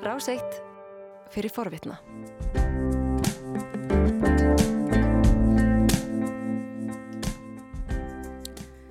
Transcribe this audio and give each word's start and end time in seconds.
Ráseitt 0.00 0.62
fyrir 1.28 1.52
forvitna. 1.52 1.98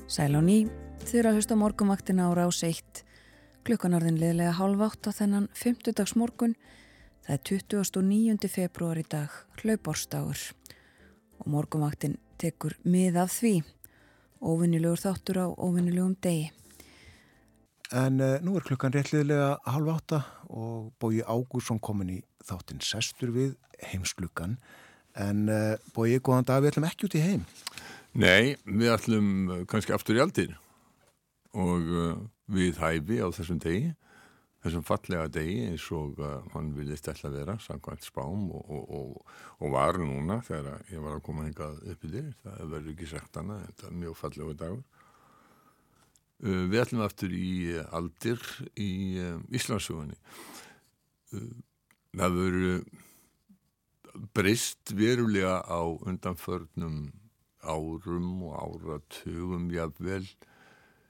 Sæl 0.05 0.37
á 0.37 0.41
ný, 0.45 0.67
þið 1.01 1.15
eru 1.17 1.31
að 1.31 1.39
hlusta 1.39 1.57
morgumvaktina 1.57 2.29
á 2.29 2.37
Ráseitt. 2.37 3.01
Klukkanarðin 3.65 4.21
liðlega 4.21 4.53
hálf 4.59 4.85
átt 4.85 5.09
á 5.09 5.11
þennan 5.17 5.49
50 5.57 5.97
dags 5.97 6.13
morgun. 6.13 6.53
Það 7.25 7.33
er 7.33 7.41
29. 7.73 8.53
februar 8.53 9.01
í 9.01 9.07
dag, 9.09 9.33
hlaupársdagur. 9.63 10.45
Og 11.41 11.49
morgumvaktin 11.49 12.19
tekur 12.37 12.77
mið 12.85 13.17
af 13.25 13.33
því. 13.33 13.55
Óvinnilegur 14.45 15.01
þáttur 15.01 15.41
á 15.41 15.47
óvinnilegum 15.57 16.13
degi. 16.21 16.51
En 17.89 18.21
uh, 18.21 18.35
nú 18.45 18.53
er 18.53 18.65
klukkan 18.67 18.93
réttliðlega 18.93 19.55
halv 19.65 19.87
átta 19.95 20.19
og 20.53 20.91
Bói 21.01 21.23
Ágúrsson 21.25 21.79
komin 21.81 22.11
í 22.13 22.17
þáttinn 22.45 22.83
sestur 22.85 23.31
við 23.33 23.55
heimsklukkan. 23.89 24.59
En 25.17 25.47
uh, 25.49 25.73
Bói, 25.95 26.19
góðan 26.21 26.45
dag, 26.45 26.61
við 26.61 26.75
ætlum 26.75 26.85
ekki 26.85 27.07
út 27.07 27.17
í 27.17 27.23
heim. 27.23 27.47
Nei, 28.13 28.59
við 28.65 28.93
ætlum 28.93 29.31
uh, 29.49 29.63
kannski 29.69 29.95
aftur 29.95 30.19
í 30.19 30.21
aldir 30.21 30.53
og 31.57 31.89
uh, 31.89 32.13
við 32.53 32.77
hæfi 32.77 33.17
á 33.25 33.27
þessum 33.33 33.57
degi, 33.63 33.89
þessum 34.61 34.85
fallega 34.85 35.25
degi 35.33 35.57
eins 35.71 35.89
og 35.95 36.21
hann 36.53 36.69
vilist 36.77 37.09
ætla 37.09 37.31
að 37.31 37.37
vera, 37.39 37.57
samkvæmt 37.63 38.05
spám 38.05 38.49
og, 38.53 38.69
og, 38.69 38.95
og, 38.99 39.35
og 39.63 39.73
var 39.73 39.97
núna 39.97 40.41
þegar 40.45 40.83
ég 40.91 41.01
var 41.01 41.17
að 41.17 41.25
koma 41.25 41.47
hengað 41.47 41.79
upp 41.89 42.05
í 42.05 42.13
þér, 42.13 42.31
það 42.43 42.73
verður 42.75 42.93
ekki 42.93 43.09
sagt 43.15 43.39
hana, 43.39 43.61
þetta 43.65 43.89
er 43.89 44.01
mjög 44.03 44.17
fallega 44.19 44.57
dagur. 44.61 44.98
Uh, 46.39 46.69
við 46.71 46.79
ætlum 46.85 47.03
aftur 47.03 47.33
í 47.35 47.75
uh, 47.75 47.83
aldir 47.97 48.39
í 48.79 48.91
uh, 49.19 49.39
Íslandsögunni. 49.51 50.15
Það 52.15 52.37
verður 52.37 52.77
breyst 54.33 54.93
verulega 54.95 55.59
á 55.67 55.83
undanförnum 55.83 57.11
árum 57.59 58.45
og 58.47 58.55
áratugum 58.55 59.67
jafnvel 59.73 60.23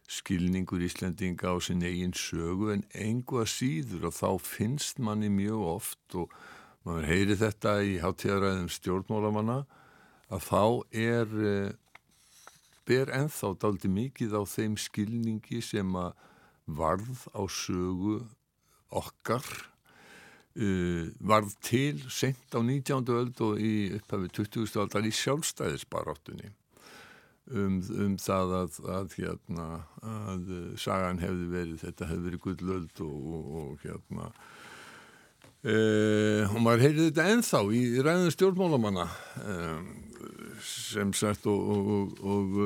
skilningur 0.10 0.82
Íslendinga 0.84 1.54
á 1.54 1.62
sin 1.62 1.86
eigin 1.86 2.16
sögu 2.18 2.74
en 2.74 2.84
engu 2.98 3.44
að 3.44 3.52
síður 3.54 4.10
og 4.10 4.18
þá 4.18 4.30
finnst 4.42 4.98
manni 4.98 5.30
mjög 5.30 5.62
oft 5.76 6.18
og 6.18 6.34
maður 6.84 7.08
heyri 7.14 7.38
þetta 7.38 7.76
í 7.86 8.00
hátíðaræðum 8.02 8.72
stjórnmálamanna 8.74 9.60
að 10.34 10.50
þá 10.50 10.64
er 10.90 11.38
ber 12.90 13.12
enþá 13.14 13.54
daldi 13.62 13.92
mikið 13.94 14.36
á 14.36 14.42
þeim 14.50 14.78
skilningi 14.82 15.62
sem 15.66 15.96
að 16.00 16.14
varð 16.80 17.26
á 17.34 17.42
sögu 17.50 18.20
okkar 18.90 19.46
uh, 20.58 21.10
varð 21.22 21.56
til 21.66 22.00
sent 22.10 22.54
á 22.54 22.60
19. 22.62 23.10
öld 23.14 23.42
og 23.46 23.62
í 23.62 23.92
upphafi 23.98 24.32
20. 24.42 24.80
aldar 24.82 25.06
í 25.06 25.14
sjálfstæðisbaráttunni 25.14 26.52
um, 27.54 27.80
um 28.06 28.16
það 28.22 28.56
að, 28.62 28.80
að, 28.98 29.18
hérna, 29.18 29.68
að 30.02 30.54
sagan 30.82 31.22
hefði 31.22 31.50
verið, 31.54 31.84
þetta 31.86 32.10
hefði 32.10 32.28
verið 32.30 32.44
gullöld 32.46 33.04
og, 33.06 33.30
og, 33.34 33.52
og 33.64 33.86
hérna 33.86 34.32
Uh, 35.60 36.48
og 36.54 36.62
maður 36.64 36.86
heyrði 36.86 37.06
þetta 37.10 37.24
enþá 37.34 37.60
í 37.76 37.80
ræðum 38.00 38.30
stjórnmálamanna 38.32 39.04
um, 39.44 39.90
sem 40.64 41.10
sagt 41.12 41.50
og, 41.52 41.66
og, 41.76 42.14
og 42.24 42.62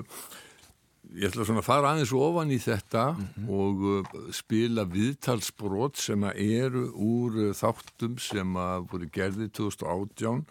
ég 1.18 1.26
ætla 1.26 1.48
svona 1.48 1.64
að 1.64 1.70
fara 1.72 1.90
aðeins 1.90 2.14
ofan 2.14 2.54
í 2.54 2.60
þetta 2.62 3.08
mm 3.16 3.24
-hmm. 3.24 3.50
og 3.50 3.82
uh, 3.96 4.30
spila 4.30 4.86
viðtalsbrot 4.86 5.98
sem 5.98 6.22
að 6.22 6.38
eru 6.46 6.86
úr 6.94 7.40
uh, 7.48 7.56
þáttum 7.58 8.22
sem 8.22 8.54
að 8.62 8.86
voru 8.94 9.10
gerði 9.10 9.50
2018 9.50 10.46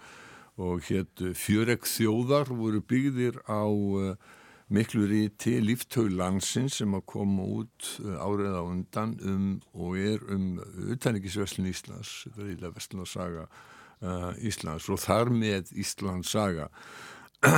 og 0.59 0.83
hétt 0.91 1.23
Fjöreg 1.39 1.87
þjóðar 1.87 2.51
voru 2.51 2.83
byggðir 2.83 3.39
á 3.47 3.71
miklu 4.73 5.05
ríti 5.09 5.59
líftauglansins 5.63 6.79
sem 6.81 6.97
að 6.97 7.05
koma 7.13 7.45
út 7.61 7.89
árið 8.01 8.57
á 8.57 8.63
undan 8.65 9.15
um 9.29 9.47
og 9.73 9.99
er 10.01 10.23
um 10.33 10.59
utanrikisveslun 10.95 11.69
Íslands, 11.71 12.13
þetta 12.25 12.45
er 12.45 12.53
ílega 12.55 12.77
veslun 12.77 13.05
að 13.05 13.11
saga 13.13 13.47
uh, 13.47 14.31
Íslands 14.41 14.89
og 14.93 15.01
þar 15.03 15.33
með 15.35 15.73
Íslands 15.83 16.33
saga 16.33 16.71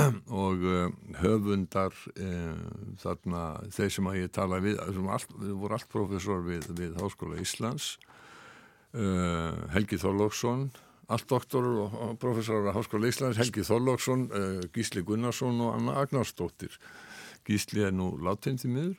og 0.45 0.65
uh, 0.65 0.89
höfundar 1.21 1.95
uh, 2.17 2.65
þarna 3.03 3.45
þeir 3.75 3.95
sem 3.99 4.11
að 4.11 4.21
ég 4.23 4.35
tala 4.35 4.63
við, 4.65 4.81
allt, 4.81 5.37
við 5.39 5.55
voru 5.63 5.79
allt 5.79 5.91
profesor 5.93 6.43
við, 6.47 6.71
við 6.75 6.99
Háskóla 7.03 7.41
Íslands 7.43 7.95
Helgi 8.95 9.97
Þorlóksson 9.99 10.69
allt 11.13 11.29
doktor 11.31 11.67
og 11.85 12.19
professor 12.23 12.69
á 12.69 12.73
Háskóla 12.77 13.11
Íslands, 13.11 13.41
Helgi 13.41 13.65
Þorlóksson 13.67 14.29
Gísli 14.75 15.05
Gunnarsson 15.05 15.61
og 15.61 15.75
Anna 15.79 15.99
Agnarsdóttir 16.01 16.79
Gísli 17.45 17.85
er 17.85 17.93
nú 17.93 18.15
láttinn 18.25 18.61
til 18.61 18.73
miður 18.73 18.95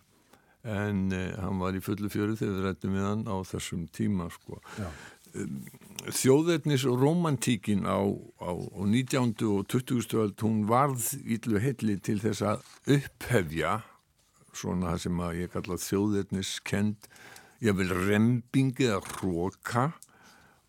en 0.65 1.11
eh, 1.13 1.33
hann 1.37 1.59
var 1.61 1.77
í 1.77 1.83
fullu 1.83 2.09
fjöru 2.09 2.37
þegar 2.37 2.55
við 2.55 2.63
rættum 2.65 2.95
við 2.97 3.05
hann 3.05 3.25
á 3.29 3.35
þessum 3.45 3.85
tíma 3.93 4.29
sko. 4.33 4.59
Þjóðetnis 6.15 6.85
og 6.89 7.01
romantíkin 7.01 7.83
á, 7.85 7.99
á, 8.39 8.51
á 8.55 8.81
19. 8.81 9.35
og 9.51 9.65
20. 9.69 10.15
öld 10.23 10.41
hún 10.45 10.63
varð 10.69 11.11
íllu 11.21 11.59
heilli 11.61 11.97
til 11.99 12.17
þess 12.23 12.45
að 12.45 12.65
upphefja 12.97 13.81
svona 14.55 14.93
það 14.93 15.01
sem 15.03 15.21
að 15.25 15.39
ég 15.41 15.53
kalla 15.53 15.79
þjóðetnis 15.83 16.51
kend, 16.65 17.09
ég 17.59 17.75
vil 17.75 17.91
rembingi 17.91 18.87
eða 18.87 19.01
hróka 19.17 19.89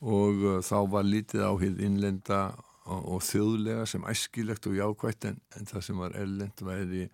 og 0.07 0.45
uh, 0.47 0.61
þá 0.63 0.79
var 0.93 1.09
lítið 1.09 1.43
á 1.43 1.53
hér 1.59 1.83
innlenda 1.83 2.41
og, 2.87 3.01
og 3.17 3.25
þjóðlega 3.27 3.89
sem 3.91 4.07
æskilegt 4.07 4.69
og 4.71 4.79
jákvægt 4.79 5.27
en, 5.33 5.41
en 5.59 5.67
það 5.67 5.89
sem 5.89 5.99
var 6.05 6.15
erlend 6.15 6.63
væri 6.63 7.09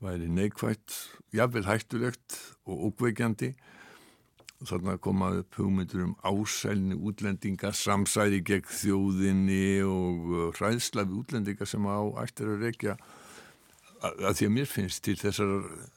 væri 0.00 0.28
neikvægt, 0.32 0.94
jafnvel 1.36 1.66
hættulegt 1.68 2.38
og 2.64 2.88
ókveikjandi. 2.88 3.52
Þannig 4.60 4.92
að 4.92 5.02
komaði 5.04 5.40
upp 5.40 5.56
hugmyndur 5.56 6.02
um 6.04 6.14
ásælni 6.24 6.96
útlendinga, 6.96 7.70
samsæri 7.76 8.42
gegn 8.44 8.68
þjóðinni 8.68 9.80
og 9.88 10.56
hræðsla 10.58 11.06
við 11.06 11.22
útlendinga 11.22 11.68
sem 11.68 11.86
á 11.88 12.00
ættir 12.24 12.52
að 12.52 12.66
rekja 12.66 12.96
að 14.00 14.34
því 14.36 14.48
að 14.48 14.52
mér 14.56 14.68
finnst 14.68 15.04
til 15.04 15.16
þessar, 15.20 15.54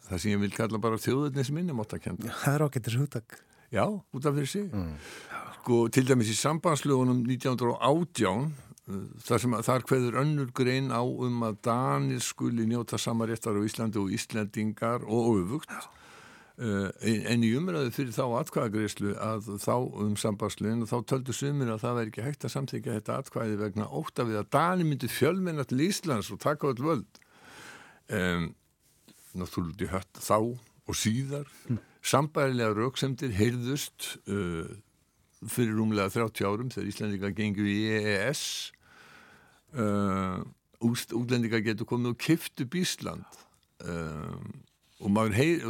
það 0.08 0.24
sem 0.24 0.32
ég 0.34 0.44
vil 0.44 0.56
kalla 0.56 0.80
bara 0.84 1.00
þjóðinni 1.00 1.48
sem 1.48 1.60
minnum 1.60 1.84
átt 1.84 1.98
að 1.98 2.06
kenda. 2.08 2.38
Það 2.44 2.56
er 2.56 2.66
ágættis 2.68 2.98
hugtak. 3.00 3.38
Já, 3.74 3.86
út 3.88 4.26
af 4.30 4.40
sig. 4.48 4.68
Mm. 4.72 4.96
Sko, 5.64 5.86
til 5.88 6.04
dæmis 6.04 6.28
í 6.28 6.34
sambandslögunum 6.36 7.22
1918 7.24 8.50
þar 9.24 9.40
sem 9.40 9.54
að 9.56 9.62
þar 9.64 9.86
hverður 9.88 10.18
önnur 10.20 10.50
grein 10.52 10.90
á 10.92 11.00
um 11.00 11.38
að 11.48 11.62
Danir 11.64 12.20
skuli 12.20 12.66
njóta 12.68 13.00
samaréttar 13.00 13.56
á 13.56 13.64
Íslandi 13.64 14.02
og 14.02 14.12
Íslandingar 14.12 15.08
og 15.08 15.30
öfugt. 15.38 15.72
Uh, 16.60 16.92
en 17.00 17.48
í 17.48 17.54
umræðu 17.56 17.96
fyrir 17.96 18.12
þá 18.12 18.42
atkvæðagreyslu 18.42 19.16
að 19.16 19.50
þá 19.64 19.74
um 20.04 20.20
sambarsluðin 20.20 20.84
og 20.84 20.92
þá 20.92 20.98
töldu 21.14 21.40
sumir 21.40 21.72
að 21.72 21.82
það 21.88 21.98
væri 22.02 22.12
ekki 22.12 22.28
hægt 22.28 22.44
að 22.44 22.56
samþykja 22.58 23.00
þetta 23.00 23.20
atkvæði 23.24 23.60
vegna 23.64 23.88
óta 23.88 24.28
við 24.28 24.44
að 24.44 24.54
Danir 24.60 24.92
myndi 24.92 25.16
fjölmenna 25.16 25.64
til 25.64 25.88
Íslands 25.88 26.36
og 26.36 26.44
taka 26.44 26.74
öll 26.76 26.88
völd. 26.92 27.26
Um, 28.12 28.50
náttúrulega 29.32 29.96
hött 29.96 30.26
þá 30.28 30.40
og 30.44 30.96
síðar. 31.08 31.48
Mm. 31.72 31.86
sambærilega 32.04 32.76
rauksemdir 32.76 33.32
heyrðust 33.32 34.18
uh, 34.28 34.68
fyrir 35.52 35.76
rúmlega 35.78 36.12
30 36.14 36.48
árum 36.48 36.72
þegar 36.74 36.92
Íslandingar 36.92 37.34
gengur 37.38 37.70
í 37.70 37.80
EES 37.98 38.44
uh, 39.80 40.44
útlendingar 40.84 41.64
getur 41.66 41.88
komið 41.90 42.14
og 42.14 42.22
kiftu 42.22 42.68
Bísland 42.70 43.26
uh, 43.88 44.38
og 45.04 45.12
maður 45.12 45.38
heyr 45.40 45.68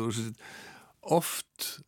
oft 1.02 1.82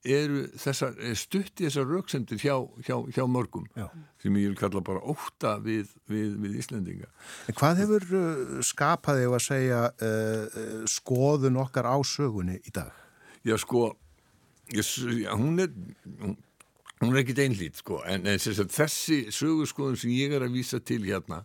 eru 0.00 0.46
þessar, 0.56 0.94
er 1.04 1.16
stutt 1.18 1.60
í 1.60 1.66
þessar 1.66 1.88
rauksendir 1.90 2.40
hjá, 2.40 2.54
hjá, 2.86 2.96
hjá 3.12 3.24
mörgum 3.28 3.66
Já. 3.76 3.90
sem 4.22 4.36
ég 4.40 4.48
vil 4.48 4.58
kalla 4.58 4.80
bara 4.84 5.02
óta 5.04 5.58
við, 5.60 5.90
við, 6.08 6.38
við 6.40 6.56
Íslandinga 6.62 7.10
En 7.50 7.58
hvað 7.58 7.82
hefur 7.82 8.06
uh, 8.16 8.54
skapaði 8.64 9.28
að 9.28 9.42
segja 9.44 9.82
uh, 9.92 10.62
skoðun 10.88 11.60
okkar 11.60 11.90
á 11.92 11.96
sögunni 12.06 12.60
í 12.64 12.72
dag? 12.72 12.94
Já 13.44 13.58
sko 13.60 13.90
ég, 14.72 14.88
hún 15.36 15.60
er 15.60 15.74
hún, 16.22 16.38
hún 17.00 17.14
er 17.14 17.22
ekkit 17.22 17.44
einlít 17.46 17.80
sko 17.80 18.02
en, 18.04 18.28
þessi 18.28 19.22
sögurskoðun 19.32 20.00
sem 20.00 20.14
ég 20.14 20.36
er 20.36 20.46
að 20.46 20.56
vísa 20.58 20.80
til 20.84 21.02
hérna 21.06 21.44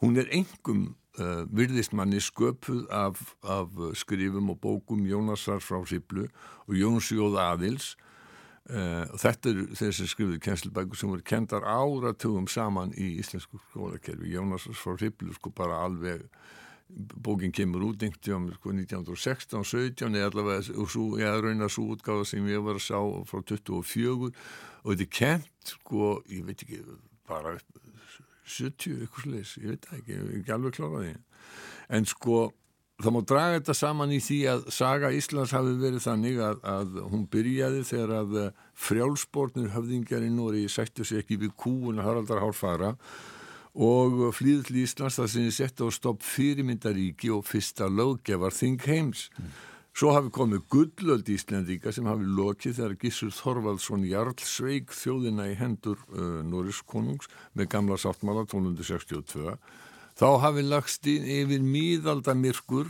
hún 0.00 0.18
er 0.20 0.28
engum 0.32 0.90
uh, 1.18 1.44
virðist 1.52 1.94
manni 1.96 2.20
sköpuð 2.22 2.86
af, 2.92 3.20
af 3.42 3.74
skrifum 3.98 4.52
og 4.52 4.60
bókum 4.60 5.04
Jónasar 5.08 5.60
frá 5.64 5.80
Siblu 5.88 6.26
og 6.66 6.74
Jónsjóð 6.74 7.38
Aðils. 7.40 7.96
Uh, 8.70 9.08
og 9.10 9.18
þetta 9.18 9.50
er 9.50 9.60
þessi 9.80 10.06
skrifuðu 10.06 10.38
kennslubækur 10.44 10.98
sem 10.98 11.10
voru 11.10 11.24
kendar 11.26 11.64
áratugum 11.66 12.46
saman 12.48 12.92
í 12.94 13.16
íslensku 13.18 13.58
skólakerfi. 13.70 14.30
Jónasar 14.30 14.76
frá 14.78 14.96
Siblu 15.00 15.34
sko 15.34 15.52
bara 15.56 15.80
alveg 15.86 16.26
bókin 16.96 17.52
kemur 17.54 17.84
út 17.90 18.02
einhvern 18.04 18.50
sko, 18.56 18.74
1916, 18.74 19.64
17 19.64 20.16
eða 20.18 20.30
allavega, 20.30 20.76
og 20.76 20.90
svo, 20.92 21.06
ég 21.20 21.40
raunar 21.44 21.72
svo 21.72 21.86
útgáða 21.94 22.26
sem 22.28 22.46
ég 22.50 22.62
var 22.66 22.80
að 22.80 22.86
sá 22.86 22.98
frá 23.30 23.42
24 23.52 24.30
og 24.30 24.92
þetta 24.92 25.06
er 25.06 25.12
kent, 25.20 25.74
sko, 25.74 26.12
ég 26.30 26.46
veit 26.48 26.64
ekki, 26.66 26.80
bara 27.28 27.56
70 28.50 29.04
eitthvað 29.04 29.26
sliðis, 29.26 29.56
ég 29.62 29.74
veit 29.74 29.90
ekki, 29.96 30.16
ég 30.16 30.38
ekki 30.40 30.56
alveg 30.56 30.78
kláraði 30.78 31.14
en 31.90 32.06
sko 32.08 32.48
það 33.00 33.14
má 33.16 33.20
draga 33.24 33.58
þetta 33.58 33.76
saman 33.78 34.12
í 34.12 34.20
því 34.22 34.38
að 34.52 34.64
saga 34.76 35.10
Íslands 35.16 35.54
hafi 35.56 35.74
verið 35.80 36.04
þannig 36.04 36.40
að, 36.44 36.62
að 36.68 37.02
hún 37.12 37.26
byrjaði 37.32 37.82
þegar 37.88 38.14
að 38.18 38.38
frjálsbornir 38.86 39.74
höfðingjar 39.74 40.26
í 40.26 40.32
Nóri 40.34 40.64
sættu 40.68 41.06
sér 41.06 41.22
ekki 41.22 41.40
við 41.40 41.54
kúun 41.60 42.02
Haraldar 42.04 42.42
Hárfara 42.44 42.94
og 42.94 43.39
flýðið 43.74 44.62
til 44.66 44.78
Íslands 44.82 45.18
það 45.20 45.28
sem 45.32 45.44
ég 45.46 45.56
sett 45.56 45.82
á 45.82 45.86
stopp 45.94 46.24
fyrirmyndaríki 46.26 47.30
og 47.30 47.44
fyrsta 47.46 47.86
löggefar 47.86 48.54
Þing 48.56 48.86
heims 48.88 49.28
mm. 49.38 49.50
Svo 49.90 50.12
hafi 50.14 50.30
komið 50.32 50.62
gullöld 50.70 51.28
Íslandíka 51.28 51.90
sem 51.92 52.06
hafi 52.06 52.24
lokið 52.24 52.76
þegar 52.78 52.96
Gissur 53.02 53.32
Þorvaldsson 53.34 54.06
Jarl 54.06 54.36
sveig 54.46 54.92
þjóðina 54.94 55.48
í 55.50 55.56
hendur 55.58 55.98
uh, 56.14 56.40
Norris 56.46 56.78
konungs 56.86 57.26
með 57.58 57.72
gamla 57.74 57.98
sáttmála 57.98 58.46
1262. 58.46 59.56
Þá 60.20 60.28
hafi 60.44 60.64
lagst 60.64 61.10
yfir 61.10 61.64
míðaldamirkur 61.66 62.88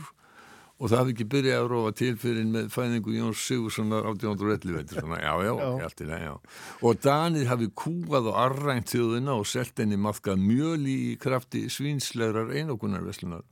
og 0.81 0.89
það 0.89 0.97
hafi 0.97 1.13
ekki 1.13 1.25
byrjað 1.29 1.59
að 1.61 1.67
róa 1.69 1.89
til 1.93 2.15
fyrir 2.17 2.47
með 2.49 2.71
fæðingu 2.73 3.13
Jóns 3.13 3.43
Sigurssonar 3.45 4.07
1811. 4.09 4.95
Já, 5.21 5.33
já, 5.45 5.51
já. 5.77 5.89
Til, 5.93 6.09
já. 6.09 6.33
Og 6.81 6.97
Danir 7.05 7.51
hafi 7.51 7.67
kúað 7.77 8.31
og 8.31 8.39
arrænt 8.41 8.89
þjóðina 8.89 9.35
og 9.37 9.45
selt 9.49 9.77
henni 9.77 9.99
maðkað 10.01 10.41
mjöli 10.41 10.97
í 11.11 11.13
krafti 11.21 11.67
svínslegar 11.69 12.49
einokunarveslunar. 12.57 13.45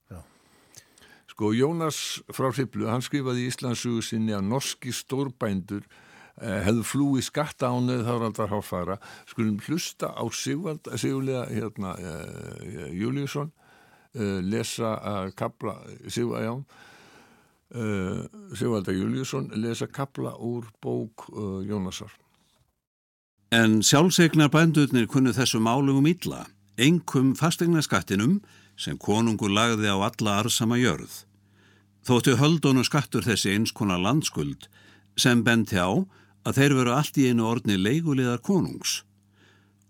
Sko 1.30 1.54
Jónas 1.54 2.02
frá 2.34 2.50
Hriblu, 2.50 2.90
hann 2.90 3.06
skrifaði 3.06 3.46
í 3.46 3.54
Íslandsugu 3.54 4.02
sinni 4.04 4.34
að 4.34 4.50
norski 4.50 4.90
stórbændur 4.90 5.86
eh, 5.86 6.60
hefðu 6.66 6.90
flúi 6.96 7.22
skatta 7.24 7.70
ánöð 7.70 8.08
þáraldar 8.10 8.54
háfara. 8.56 9.00
Skulum 9.30 9.62
hlusta 9.70 10.16
á 10.18 10.26
Sigvald, 10.34 10.90
Sigurlega 10.98 11.46
hérna, 11.54 11.94
eh, 12.02 12.90
Júliusson, 12.98 13.54
eh, 14.18 14.42
lesa 14.42 14.98
að 14.98 15.36
kapla, 15.38 15.78
Sigvald, 16.10 16.50
já, 16.50 16.88
eh, 17.76 18.26
Sigvalda 18.56 18.94
Júliusson, 18.96 19.52
lesa 19.56 19.88
kapla 19.88 20.36
úr 20.38 20.70
bók 20.82 21.30
eh, 21.30 21.68
Jónasar. 21.70 22.12
En 23.52 23.82
sjálfsegnar 23.82 24.52
bændurnir 24.54 25.08
kunnu 25.10 25.34
þessu 25.34 25.60
málum 25.60 26.04
um 26.04 26.08
illa, 26.08 26.46
engum 26.78 27.34
fastegnaskattinum 27.36 28.40
sem 28.78 28.98
konungur 28.98 29.50
lagði 29.50 29.90
á 29.90 29.98
alla 29.98 30.40
arsama 30.44 30.78
jörð. 30.78 31.26
Þóttu 32.06 32.38
höldun 32.40 32.80
og 32.80 32.88
skattur 32.88 33.26
þessi 33.26 33.56
eins 33.56 33.74
konar 33.76 34.00
landskuld 34.00 34.70
sem 35.20 35.42
benti 35.44 35.82
á 35.82 35.90
að 36.48 36.56
þeir 36.56 36.76
veru 36.78 36.94
allt 36.96 37.18
í 37.20 37.28
einu 37.30 37.48
orðni 37.50 37.76
leigulegar 37.78 38.40
konungs. 38.46 39.04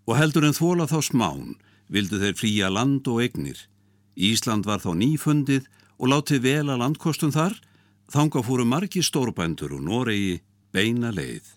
Og 0.08 0.16
heldur 0.18 0.48
en 0.48 0.56
þóla 0.56 0.88
þá 0.90 0.98
smán 1.06 1.54
vildu 1.90 2.18
þeir 2.18 2.38
flýja 2.38 2.70
land 2.72 3.06
og 3.10 3.22
egnir. 3.22 3.58
Ísland 4.16 4.66
var 4.66 4.82
þá 4.82 4.94
nýfundið 4.98 5.68
og 6.00 6.10
látið 6.10 6.42
vel 6.48 6.66
að 6.68 6.80
landkostum 6.82 7.32
þar, 7.34 7.54
þanga 8.10 8.42
fóru 8.46 8.66
margi 8.68 9.02
stórbændur 9.04 9.76
og 9.78 9.86
Noregi 9.86 10.36
beina 10.74 11.12
leið. 11.14 11.56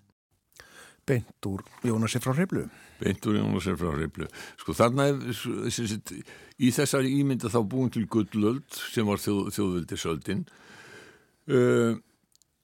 Beint 1.04 1.50
úr 1.50 1.66
Jónasi 1.84 2.22
frá 2.24 2.32
Hriblu. 2.38 2.64
Beint 3.02 3.26
úr 3.28 3.42
Jónasi 3.42 3.76
frá 3.76 3.92
Hriblu. 3.92 4.30
Sko 4.62 4.76
þarna 4.78 5.10
er 5.12 5.20
í 6.64 6.72
þessari 6.72 7.12
ímynda 7.20 7.52
þá 7.52 7.60
búin 7.68 7.92
til 7.92 8.06
Gullöld 8.08 8.80
sem 8.94 9.08
var 9.08 9.20
þjóð, 9.20 9.50
þjóðvildisöldin 9.58 10.46
uh, 11.52 11.94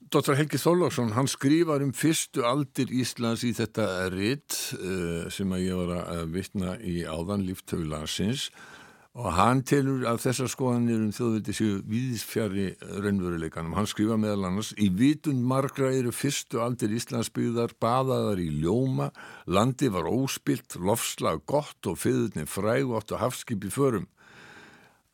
Dr. 0.10 0.34
Helgi 0.40 0.58
Þólarsson 0.62 1.14
hann 1.14 1.30
skrifar 1.30 1.84
um 1.86 1.92
fyrstu 1.94 2.46
aldir 2.48 2.90
Íslands 2.96 3.44
í 3.46 3.52
þetta 3.58 4.08
ritt 4.14 4.56
uh, 4.80 5.28
sem 5.34 5.52
að 5.54 5.66
ég 5.68 5.82
var 5.82 6.06
að 6.06 6.36
vitna 6.38 6.78
í 6.80 7.02
áðan 7.06 7.46
líftöfulansins 7.50 8.50
og 8.50 8.79
hann 9.18 9.64
telur 9.66 10.04
að 10.08 10.22
þessar 10.22 10.50
skoðanir 10.54 11.02
um 11.02 11.14
þjóðviti 11.16 11.54
séu 11.58 11.80
viðsfjari 11.90 12.68
raunveruleikanum. 13.02 13.74
Hann 13.76 13.90
skrifa 13.90 14.20
meðal 14.22 14.46
annars 14.52 14.70
í 14.78 14.90
vitund 14.94 15.42
margra 15.50 15.90
eru 15.96 16.14
fyrstu 16.14 16.62
aldir 16.62 16.94
Íslandsbyggðar 16.94 17.74
baðaðar 17.82 18.42
í 18.44 18.50
ljóma, 18.62 19.10
landi 19.50 19.90
var 19.90 20.08
óspilt, 20.12 20.78
lofslag 20.78 21.42
gott 21.50 21.90
og 21.90 21.98
fyrirni 22.00 22.46
frægótt 22.46 23.16
og 23.16 23.24
hafskipi 23.24 23.74
förum. 23.74 24.06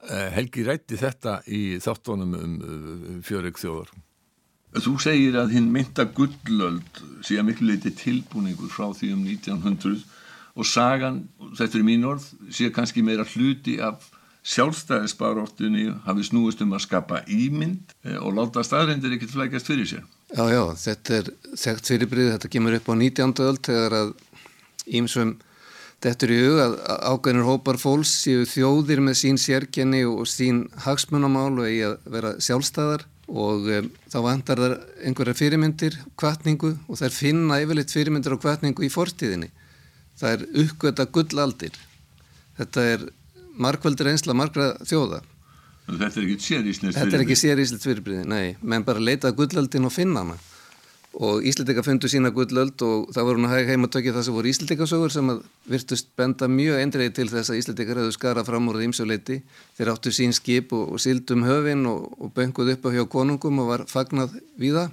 Eh, 0.05 0.27
Helgi 0.35 0.65
rætti 0.67 0.99
þetta 0.99 1.39
í 1.47 1.79
þáttónum 1.81 2.35
um 2.35 2.59
eh, 2.59 3.15
fjöreg 3.25 3.57
þjóðar. 3.57 3.95
Þú 4.75 4.97
segir 4.99 5.37
að 5.39 5.55
hinn 5.55 5.71
mynda 5.71 6.03
gullöld 6.11 6.99
sé 7.23 7.39
að 7.39 7.47
miklu 7.47 7.71
leiti 7.71 7.93
tilbúningur 7.95 8.69
frá 8.69 8.89
því 8.91 9.13
um 9.15 9.23
1900 9.23 10.03
og 10.55 10.67
sagan, 10.67 11.25
þetta 11.57 11.79
er 11.79 11.87
mín 11.87 12.05
orð 12.07 12.27
sé 12.53 12.69
kannski 12.73 13.03
meira 13.03 13.25
hluti 13.27 13.77
af 13.83 14.11
sjálfstæðisbaróttunni 14.45 15.87
hafi 16.05 16.27
snúist 16.27 16.61
um 16.61 16.75
að 16.77 16.85
skapa 16.85 17.23
ímynd 17.31 17.95
eh, 18.05 18.19
og 18.19 18.37
láta 18.37 18.63
staðrindir 18.63 19.17
ekkert 19.17 19.33
flækast 19.33 19.71
fyrir 19.71 19.89
sér 19.89 20.05
Já, 20.35 20.45
já, 20.51 20.63
þetta 20.81 21.17
er 21.17 21.33
þekkt 21.57 21.89
fyrirbrið, 21.91 22.31
þetta 22.35 22.53
kemur 22.53 22.77
upp 22.77 22.87
á 22.89 22.93
19. 22.93 23.35
öll 23.45 23.59
þegar 23.65 23.99
að 24.03 24.15
ímsum 24.85 25.35
Þetta 26.05 26.25
er 26.27 26.31
í 26.35 26.39
hug 26.43 26.59
að 26.61 26.73
ágæðinur 27.07 27.47
hópar 27.47 27.77
fólks 27.81 28.11
séu 28.21 28.43
þjóðir 28.45 28.99
með 29.01 29.15
sín 29.17 29.39
sérkenni 29.41 30.03
og 30.05 30.27
sín 30.29 30.65
hagsmunamál 30.83 31.55
og 31.55 31.65
eigi 31.65 31.85
að 31.87 31.95
vera 32.13 32.33
sjálfstæðar 32.45 33.05
og 33.25 33.69
um, 33.73 33.87
þá 34.11 34.17
vantar 34.21 34.61
þar 34.61 34.75
einhverja 35.01 35.37
fyrirmyndir, 35.39 35.97
kvartningu 36.19 36.75
og 36.85 36.99
þær 36.99 37.15
finna 37.15 37.57
yfirleitt 37.63 37.93
fyrirmyndir 37.95 38.35
og 38.35 38.43
kvartningu 38.43 38.85
í 38.85 38.91
fortíðinni 38.93 39.49
það 40.19 40.33
er 40.33 40.47
uppgöta 40.63 41.05
gullaldir. 41.11 41.77
Þetta 42.59 42.89
er 42.95 43.05
markvöldur 43.59 44.11
einsla 44.11 44.35
margra 44.37 44.73
þjóða. 44.87 45.21
Þetta 45.85 46.07
er 46.09 46.25
ekki 46.25 46.41
séríslitt 46.41 46.81
fyrirbrið 46.81 46.99
Þetta 46.99 47.17
er 47.17 47.23
ekki 47.25 47.37
séríslitt 47.39 47.85
fyrirbrið, 47.85 48.21
nei. 48.29 48.45
Menn 48.61 48.85
bara 48.87 49.03
leitað 49.03 49.35
gullaldin 49.37 49.85
og 49.85 49.93
finna 49.93 50.23
hana. 50.23 50.37
Og 51.15 51.45
Íslandika 51.47 51.83
fundu 51.85 52.09
sína 52.11 52.31
gullöld 52.35 52.81
og 52.83 53.11
það 53.15 53.27
voru 53.27 53.39
hún 53.39 53.47
að 53.47 53.53
hæg 53.53 53.69
heim 53.71 53.87
að 53.87 53.91
tökja 53.93 54.13
það 54.17 54.25
sem 54.27 54.35
voru 54.35 54.49
Íslandikasögur 54.49 55.13
sem 55.13 55.29
að 55.31 55.37
virtust 55.71 56.09
benda 56.19 56.49
mjög 56.51 56.81
eindreið 56.81 57.13
til 57.15 57.27
þess 57.31 57.53
að 57.53 57.59
Íslandikar 57.61 58.01
hefðu 58.01 58.15
skarað 58.17 58.49
fram 58.49 58.67
úr 58.67 58.81
ímsjóleiti 58.83 59.37
þeir 59.77 59.91
áttu 59.93 60.11
sín 60.11 60.35
skip 60.35 60.75
og, 60.75 60.89
og 60.91 60.99
sildum 60.99 61.45
höfin 61.47 61.87
og, 61.87 62.09
og 62.19 62.33
bönguð 62.35 62.73
upp 62.73 62.89
á 62.91 62.95
hjá 62.97 63.05
konungum 63.07 63.63
og 63.63 63.71
var 63.71 63.85
fagnað 63.87 64.35
við 64.59 64.75
það 64.81 64.91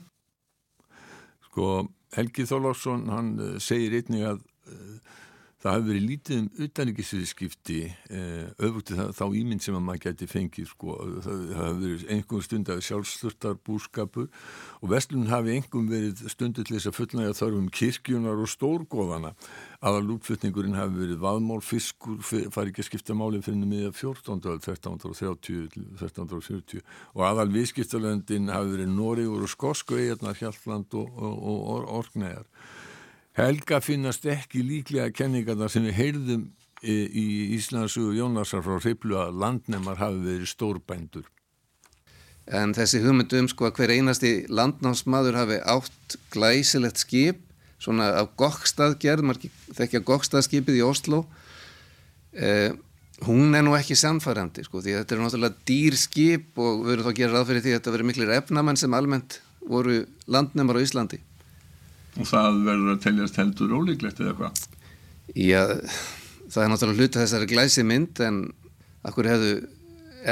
Sko 1.49 1.73
Helgi 2.15 2.47
Þólásson 2.47 3.09
hann 3.11 3.35
eh, 3.43 3.59
segir 3.59 3.99
einnig 3.99 4.23
að 4.29 4.47
það 5.63 5.77
hafi 5.77 5.87
verið 5.87 6.07
lítið 6.09 6.39
um 6.41 6.47
utanrikkisviðskipti 6.67 7.79
eh, 7.87 8.47
öfugt 8.67 8.91
þá, 8.91 9.03
þá 9.15 9.25
ímynd 9.39 9.63
sem 9.63 9.77
að 9.79 9.85
maður 9.87 10.05
geti 10.09 10.29
fengið 10.31 10.71
sko, 10.73 10.97
það, 11.23 11.43
það 11.53 11.61
hafi 11.61 11.83
verið 11.85 12.07
einhverjum 12.17 12.47
stund 12.49 12.73
af 12.73 12.83
sjálfslutar 12.89 13.59
búskapur 13.69 14.27
og 14.81 14.91
vestlun 14.91 15.31
hafi 15.31 15.55
einhverjum 15.57 15.93
verið 15.93 16.25
stundu 16.35 16.67
til 16.67 16.79
þess 16.79 16.91
að 16.91 16.99
fullnægja 16.99 17.39
þarfum 17.39 17.71
kirkjunar 17.79 18.43
og 18.43 18.51
stórgóðana 18.51 19.35
aðal 19.83 20.17
útflutningurinn 20.17 20.79
hafi 20.79 20.99
verið 20.99 21.23
vaðmál, 21.23 21.61
fiskur, 21.63 22.19
fari 22.23 22.71
ekki 22.71 22.83
að 22.83 22.91
skipta 22.91 23.19
máli 23.19 23.43
fyrir 23.43 23.67
miða 23.67 23.95
14. 23.95 24.43
1330 24.59 25.79
1340 25.99 26.83
og 27.15 27.27
aðal 27.27 27.51
viðskiptalöndin 27.55 28.51
hafi 28.51 28.77
verið 28.77 28.95
Nóriður 28.95 29.47
og 29.47 29.51
Skosku 29.51 29.99
eigarnar 29.99 30.39
Hjalland 30.39 30.95
og, 30.99 31.11
og, 31.19 31.35
og, 31.35 31.67
og 31.73 31.93
Orknæjar 32.03 32.47
Helga 33.33 33.79
finnast 33.81 34.27
ekki 34.29 34.61
líklega 34.61 35.09
kenningarna 35.17 35.69
sem 35.73 35.87
við 35.89 35.97
heyrðum 35.97 36.43
í 36.83 37.27
Íslandsugu 37.57 38.13
Jónasar 38.19 38.61
frá 38.65 38.77
Hriblu 38.83 39.17
að 39.17 39.39
landnemar 39.41 40.01
hafi 40.03 40.21
verið 40.21 40.51
stórbændur. 40.51 41.25
En 42.45 42.75
þessi 42.77 43.01
hugmyndu 43.05 43.39
um 43.39 43.49
sko 43.49 43.69
að 43.69 43.79
hver 43.79 43.95
einasti 43.95 44.33
landnámsmaður 44.51 45.39
hafi 45.39 45.59
átt 45.63 46.17
glæsilegt 46.35 47.01
skip, 47.01 47.41
svona 47.81 48.11
af 48.21 48.35
gokkstaðgerð, 48.39 49.25
maður 49.25 49.49
þekkja 49.79 50.03
gokkstaðskipið 50.11 50.83
í 50.83 50.85
Oslo, 50.85 51.25
eh, 52.35 52.75
hún 53.27 53.55
er 53.55 53.65
nú 53.65 53.77
ekki 53.79 53.97
samfærandi 53.97 54.67
sko 54.67 54.83
því 54.83 54.99
þetta 54.99 55.15
er 55.15 55.23
náttúrulega 55.23 55.67
dýr 55.69 55.97
skip 55.97 56.59
og 56.59 56.83
við 56.83 56.91
verðum 56.91 57.07
þá 57.07 57.13
að 57.13 57.21
gera 57.21 57.37
ráð 57.37 57.49
fyrir 57.49 57.65
því 57.65 57.73
að 57.73 57.79
þetta 57.79 57.95
verður 57.95 58.11
miklir 58.11 58.37
efnamenn 58.37 58.81
sem 58.81 58.97
almennt 58.99 59.39
voru 59.63 60.01
landnemar 60.27 60.81
á 60.83 60.85
Íslandi 60.85 61.21
og 62.19 62.29
það 62.29 62.59
verður 62.67 62.95
að 62.95 63.05
teljast 63.07 63.39
heldur 63.41 63.77
ólíklegt 63.79 64.21
eða 64.23 64.35
hvað? 64.39 64.65
Já, 65.39 65.63
það 66.53 66.65
er 66.65 66.73
náttúrulega 66.73 67.07
hluta 67.07 67.23
þessari 67.23 67.49
glæsi 67.53 67.87
mynd 67.89 68.21
en 68.27 68.43
akkur 69.07 69.31
hefðu 69.31 69.55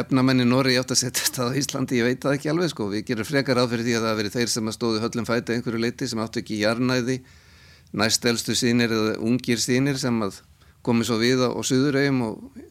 efnamenni 0.00 0.46
Nóri 0.46 0.76
átt 0.78 0.92
að 0.94 1.00
setja 1.02 1.24
þetta 1.26 1.48
á 1.50 1.58
Íslandi, 1.58 1.98
ég 1.98 2.06
veit 2.06 2.22
það 2.22 2.36
ekki 2.36 2.50
alveg 2.52 2.70
sko, 2.70 2.90
við 2.92 3.06
gerum 3.08 3.26
frekar 3.26 3.58
áð 3.58 3.72
fyrir 3.72 3.88
því 3.88 3.94
að 3.98 4.04
það 4.06 4.18
veri 4.20 4.34
þeir 4.36 4.52
sem 4.52 4.70
að 4.70 4.76
stóðu 4.76 5.00
höllum 5.02 5.26
fæti 5.26 5.56
einhverju 5.56 5.80
leiti 5.82 6.10
sem 6.10 6.22
áttu 6.22 6.42
ekki 6.42 6.60
jarnæði 6.60 7.16
næstelstu 7.98 8.54
sínir 8.54 8.94
eða 8.94 9.16
ungir 9.26 9.58
sínir 9.58 9.98
sem 9.98 10.20
að 10.22 10.38
komi 10.86 11.06
svo 11.06 11.18
við 11.20 11.42
á, 11.42 11.48
á 11.50 11.60
Suðurauðum 11.66 12.22
og 12.28 12.68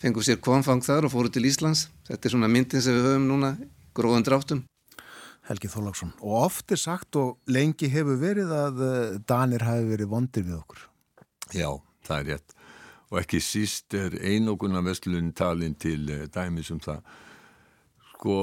fengum 0.00 0.24
sér 0.24 0.40
konfang 0.44 0.84
þar 0.84 1.08
og 1.08 1.14
fóru 1.14 1.32
til 1.32 1.46
Íslands. 1.48 1.88
Þetta 2.08 2.28
er 2.28 2.34
svona 2.34 2.50
myndin 2.50 2.84
sem 2.84 2.96
við 2.96 3.08
höfum 3.08 3.26
núna, 3.28 3.54
gróðan 3.96 4.26
dráttum. 4.26 4.62
Helgi 5.50 5.70
Þólagsson. 5.72 6.12
Og 6.22 6.36
oft 6.44 6.70
er 6.70 6.78
sagt 6.78 7.18
og 7.18 7.40
lengi 7.50 7.90
hefur 7.90 8.20
verið 8.20 8.52
að 8.54 8.84
eh, 8.86 9.18
Danir 9.26 9.64
hafi 9.66 9.88
verið 9.88 10.12
vondir 10.12 10.46
við 10.46 10.60
okkur. 10.60 10.84
Já, 11.56 11.70
það 12.06 12.20
er 12.20 12.28
rétt. 12.30 12.56
Og 13.10 13.18
ekki 13.18 13.40
síst 13.42 13.96
er 13.98 14.14
einoguna 14.22 14.82
vestlun 14.86 15.32
talin 15.34 15.74
til 15.74 16.06
eh, 16.06 16.28
dæmis 16.30 16.70
um 16.70 16.78
það. 16.82 17.02
Sko, 18.12 18.36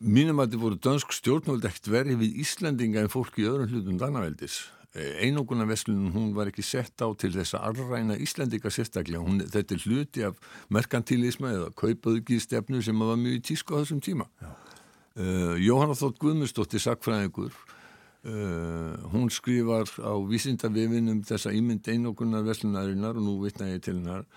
mínum 0.00 0.40
að 0.40 0.48
þetta 0.48 0.62
voru 0.62 0.80
dönsk 0.88 1.12
stjórnvöld 1.18 1.68
ekkert 1.68 1.92
verið 1.92 2.22
við 2.22 2.40
Íslandinga 2.46 3.04
en 3.04 3.12
fólk 3.12 3.36
í 3.36 3.44
öðrum 3.50 3.68
hlutum 3.68 3.98
Danaveldis. 4.00 4.62
Eh, 4.96 5.18
einoguna 5.26 5.66
vestlun, 5.68 6.06
hún 6.14 6.30
var 6.38 6.48
ekki 6.48 6.64
sett 6.64 7.04
á 7.04 7.12
til 7.12 7.34
þess 7.34 7.58
að 7.58 7.74
arræna 7.74 8.16
Íslandinga 8.24 8.72
sérstaklega. 8.72 9.20
Hún, 9.20 9.44
þetta 9.44 9.76
er 9.76 9.84
hluti 9.84 10.24
af 10.30 10.40
merkantilisma 10.72 11.52
eða 11.58 11.68
kaupaðugi 11.76 12.40
stefnu 12.40 12.80
sem 12.80 13.04
var 13.04 13.20
mjög 13.20 13.44
tísk 13.50 13.76
á 13.76 13.84
þessum 13.84 14.00
tíma. 14.00 14.30
Já. 14.40 14.54
Uh, 15.18 15.56
Jóhanna 15.58 15.96
Þótt 15.98 16.20
Guðmustóttir 16.22 16.78
sakfræðingur 16.78 17.50
uh, 17.50 18.92
hún 19.10 19.32
skrifar 19.34 19.90
á 19.98 20.14
vísindavifinum 20.30 21.24
þessa 21.26 21.50
ímynd 21.58 21.88
einogunar 21.90 22.44
veslunarinnar 22.46 23.18
og 23.18 23.26
nú 23.26 23.34
vitna 23.42 23.66
ég 23.72 23.82
til 23.82 23.96
hennar 23.96 24.28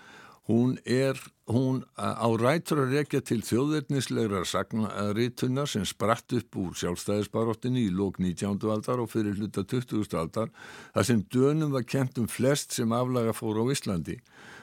hún 0.50 0.74
er 0.82 1.20
hún 1.46 1.84
á 1.94 2.26
rætur 2.34 2.82
að 2.82 2.96
rekja 2.96 3.20
til 3.22 3.44
þjóðverðnislegra 3.46 4.42
sagnaritunar 4.48 5.70
sem 5.70 5.84
spratt 5.86 6.34
upp 6.34 6.58
úr 6.58 6.74
sjálfstæðisbaróttinni 6.80 7.86
í 7.86 7.94
lók 7.94 8.18
19. 8.18 8.58
aldar 8.74 9.04
og 9.04 9.12
fyrir 9.12 9.38
hluta 9.38 9.62
20. 9.62 10.02
aldar 10.18 10.50
þar 10.96 11.06
sem 11.06 11.22
dönum 11.30 11.70
var 11.76 11.86
kent 11.86 12.18
um 12.18 12.26
flest 12.26 12.74
sem 12.74 12.90
aflaga 12.90 13.36
fór 13.36 13.62
á 13.62 13.64
Íslandi 13.70 14.18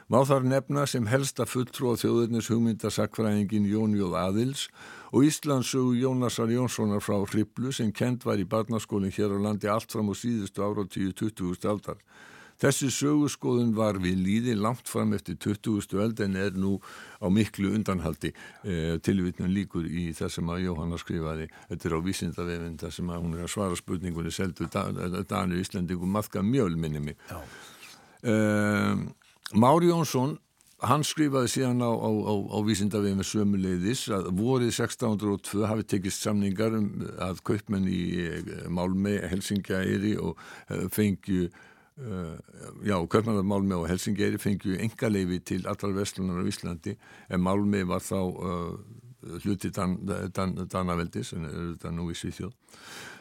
Má 0.10 0.24
þar 0.26 0.48
nefna 0.50 0.88
sem 0.90 1.06
helsta 1.06 1.46
fulltrú 1.46 1.92
á 1.94 2.02
þjóðurnis 2.02 2.48
hugmyndasakfræðingin 2.50 3.68
Jón 3.70 3.92
Jóð 3.94 4.16
Aðils 4.18 4.64
og 5.14 5.28
Íslandsögu 5.28 5.92
Jónasar 6.00 6.50
Jónssonar 6.50 7.04
frá 7.06 7.20
Hriblu 7.30 7.70
sem 7.70 7.92
kent 7.94 8.26
var 8.26 8.42
í 8.42 8.48
barnaskólinn 8.50 9.14
hér 9.14 9.36
á 9.38 9.40
landi 9.44 9.70
allt 9.70 9.94
fram 9.94 10.10
á 10.10 10.18
síðustu 10.18 10.66
ára 10.66 10.82
og 10.82 10.90
10-20. 10.90 11.62
aldar. 11.70 12.02
Þessi 12.60 12.90
sögurskoðun 12.90 13.76
var 13.78 14.02
við 14.02 14.18
líði 14.26 14.58
langt 14.58 14.90
fram 14.90 15.14
eftir 15.14 15.38
20. 15.46 15.94
öld 16.02 16.26
en 16.26 16.42
er 16.42 16.58
nú 16.58 16.80
á 17.22 17.30
miklu 17.30 17.70
undanhaldi 17.78 18.34
eh, 18.66 18.98
tilvitnum 19.06 19.54
líkur 19.54 19.86
í 19.86 20.10
það 20.18 20.34
sem 20.40 20.50
að 20.50 20.66
Jóhanna 20.66 20.98
skrifaði. 20.98 21.48
Þetta 21.70 21.88
er 21.88 22.00
á 22.02 22.06
vísindavefin 22.10 22.82
það 22.82 22.98
sem 22.98 23.14
að 23.14 23.24
hún 23.28 23.38
er 23.38 23.46
að 23.46 23.54
svara 23.54 23.78
spurningunni 23.78 24.34
seldu 24.34 24.74
Danur 24.74 25.62
Íslandingum 25.62 26.18
maðka 26.18 26.42
mjöl 26.42 26.74
minni 26.82 27.06
mig. 27.12 27.26
Já. 27.30 27.40
Um, 28.20 29.12
Mári 29.54 29.90
Jónsson 29.90 30.36
hann 30.86 31.04
skrifaði 31.04 31.50
síðan 31.52 31.82
á, 31.82 31.90
á, 31.92 32.10
á, 32.10 32.34
á 32.54 32.58
vísindavið 32.64 33.16
með 33.18 33.28
sömuleiðis 33.32 34.04
að 34.14 34.30
vorið 34.38 34.70
1602 34.78 35.66
hafi 35.68 35.86
tekist 35.90 36.24
samningar 36.24 36.78
um 36.78 36.92
að 37.20 37.42
kaupmenn 37.50 37.90
í 37.90 38.04
eh, 38.24 38.52
Málmei, 38.72 39.18
Helsingæri 39.32 40.14
og 40.22 40.40
eh, 40.70 40.86
fengju 40.94 41.50
uh, 41.50 42.38
já, 42.86 42.96
kaupmenn 43.12 43.42
af 43.42 43.50
Málmei 43.50 43.76
og 43.80 43.90
Helsingæri 43.90 44.40
fengju 44.40 44.78
engaleifi 44.86 45.42
til 45.52 45.68
allar 45.68 45.98
vestlunar 45.98 46.40
á 46.40 46.48
Íslandi. 46.48 46.96
En 47.28 47.44
Málmei 47.44 47.84
var 47.90 48.06
þá 48.06 48.22
hluti 49.44 49.72
Dan, 49.76 49.98
Dan, 50.34 50.58
Danaveldis 50.66 51.34
en 51.36 51.48
er 51.48 51.56
þetta 51.74 51.96
nú 51.96 52.10
í 52.12 52.18
Svíþjóð 52.18 52.54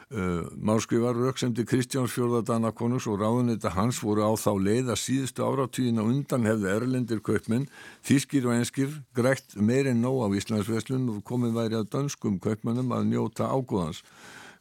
Uh, 0.09 0.47
Máskrifar 0.57 1.13
rauksemdi 1.13 1.67
Kristjáns 1.69 2.15
fjörðadana 2.15 2.71
konus 2.73 3.05
og 3.13 3.19
ráðunita 3.21 3.69
hans 3.75 3.99
voru 4.01 4.23
á 4.25 4.33
þá 4.41 4.55
leið 4.57 4.87
að 4.95 5.03
síðustu 5.03 5.45
áratvíðin 5.45 6.01
á 6.01 6.05
undan 6.09 6.49
hefði 6.49 6.71
erlendir 6.73 7.21
kaupmenn, 7.21 7.67
þýskir 8.09 8.49
og 8.49 8.55
enskir 8.57 8.95
greitt 9.13 9.53
meirinn 9.61 10.01
nóg 10.01 10.23
á 10.25 10.33
Íslandsveslun 10.41 11.11
og 11.13 11.21
komið 11.29 11.61
væri 11.61 11.77
að 11.77 11.91
dönskum 11.93 12.41
kaupmennum 12.41 12.97
að 12.97 13.05
njóta 13.11 13.53
ágóðans. 13.53 14.01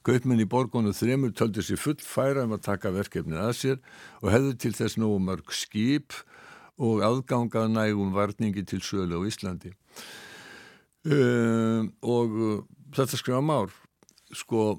Kaupmenn 0.04 0.44
í 0.44 0.52
borgonu 0.52 0.92
þremur 0.92 1.32
töldi 1.32 1.64
sér 1.64 1.80
full 1.80 1.96
færa 2.04 2.44
um 2.44 2.60
að 2.60 2.66
taka 2.68 2.92
verkefnið 2.92 3.40
að 3.48 3.56
sér 3.62 3.82
og 4.20 4.34
hefði 4.36 4.56
til 4.66 4.76
þess 4.76 5.00
nógu 5.00 5.24
mörg 5.32 5.56
skip 5.56 6.12
og 6.76 7.08
aðgangað 7.08 7.72
nægum 7.72 8.12
varningi 8.12 8.68
til 8.68 8.84
sölu 8.84 9.24
á 9.24 9.28
Íslandi. 9.32 9.72
Uh, 11.08 11.88
og 12.04 12.34
uh, 12.36 12.58
þetta 12.96 13.20
skrifa 13.20 13.44
már, 13.46 13.72
sko 14.36 14.74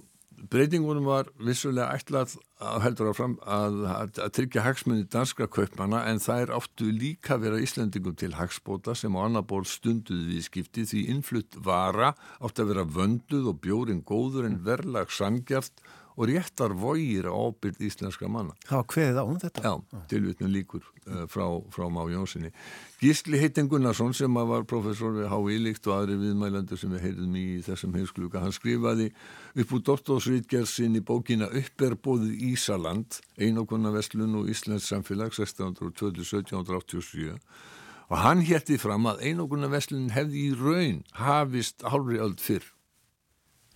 breytingunum 0.53 1.07
var 1.09 1.29
vissulega 1.43 1.97
ætlað 1.97 2.37
að 2.63 2.83
heldur 2.85 3.11
áfram 3.11 3.37
að, 3.43 3.79
að, 3.91 4.21
að 4.25 4.33
tryggja 4.37 4.65
hagsmunni 4.67 5.07
danskra 5.11 5.49
kaupmana 5.51 6.05
en 6.11 6.21
það 6.23 6.43
er 6.45 6.53
áttu 6.59 6.91
líka 6.95 7.39
vera 7.43 7.61
Íslandingum 7.63 8.17
til 8.19 8.35
hagsbóta 8.39 8.95
sem 8.99 9.15
á 9.19 9.21
annar 9.25 9.47
ból 9.49 9.65
stunduði 9.69 10.35
við 10.35 10.47
skipti 10.47 10.87
því 10.91 11.05
innflutt 11.15 11.59
vara 11.65 12.13
átti 12.39 12.65
að 12.65 12.75
vera 12.75 12.87
vönduð 12.99 13.51
og 13.53 13.63
bjórin 13.65 14.05
góður 14.07 14.49
en 14.51 14.61
verlag 14.67 15.11
sangjart 15.15 15.83
og 16.19 16.27
réttar 16.27 16.75
vógir 16.75 17.31
á 17.31 17.33
ábyrð 17.33 17.79
íslenska 17.87 18.27
manna. 18.27 18.51
Var 18.67 18.83
hveðið 18.91 19.23
á 19.23 19.25
um 19.25 19.39
þetta? 19.39 19.63
Já, 19.63 19.79
tilvitnum 20.11 20.51
líkur 20.51 20.83
uh, 20.83 21.31
frá, 21.31 21.47
frá 21.71 21.87
Má 21.87 22.03
Jónssoni. 22.11 22.51
Gísli 22.99 23.39
Heitin 23.39 23.71
Gunnarsson 23.71 24.11
sem 24.19 24.35
var 24.35 24.67
professor 24.67 25.15
við 25.15 25.31
H.I. 25.31 25.63
Líkt 25.63 25.87
og 25.87 25.95
aðri 25.95 26.19
viðmælandur 26.19 26.75
sem 26.81 26.91
við 26.97 27.05
heyrðum 27.07 27.39
í 27.39 27.63
þessum 27.63 27.95
heimskluka, 27.95 28.43
hann 28.43 28.57
skrifaði 28.57 29.15
upp 29.55 29.71
úr 29.79 29.83
doktorsrítgerðsinn 29.93 30.99
í 30.99 31.07
bókina 31.07 31.47
Upperbóðið 31.47 32.35
Ísaland, 32.51 33.23
einokonna 33.39 33.95
vestlun 33.95 34.35
og 34.41 34.51
Íslands 34.51 34.91
samfélag 34.91 35.31
1627-1787 35.39 37.39
og 38.09 38.17
hann 38.23 38.41
hétti 38.41 38.79
fram 38.81 39.05
að 39.11 39.21
einokonna 39.29 39.69
vestlun 39.71 40.09
hefði 40.15 40.49
í 40.49 40.57
raun 40.57 41.03
hafist 41.21 41.85
hálfri 41.85 42.21
öll 42.25 42.37
fyrr 42.41 42.65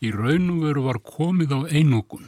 Í 0.03 0.11
raunum 0.11 0.65
veru 0.65 0.83
var 0.89 0.99
komið 1.07 1.53
á 1.55 1.61
einókun 1.71 2.27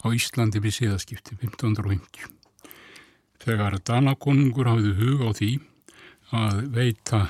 á 0.00 0.06
Íslandi 0.16 0.62
við 0.64 0.78
síðaskipti 0.78 1.34
1550. 1.36 2.30
Þegar 3.44 3.76
Danakonungur 3.84 4.70
hafði 4.70 4.94
hug 4.96 5.26
á 5.28 5.30
því 5.36 5.50
að 6.32 6.62
veita 6.72 7.20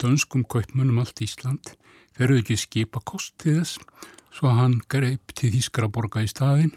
dönskum 0.00 0.46
kaupmunum 0.48 1.02
allt 1.02 1.20
Ísland 1.20 1.74
þeirru 2.16 2.40
ekki 2.40 2.56
skipa 2.56 3.04
kostið 3.04 3.60
þess 3.60 3.84
svo 4.32 4.56
hann 4.56 4.80
greip 4.88 5.36
til 5.36 5.52
Þískara 5.52 5.92
borga 5.92 6.24
í 6.24 6.32
staðin 6.32 6.72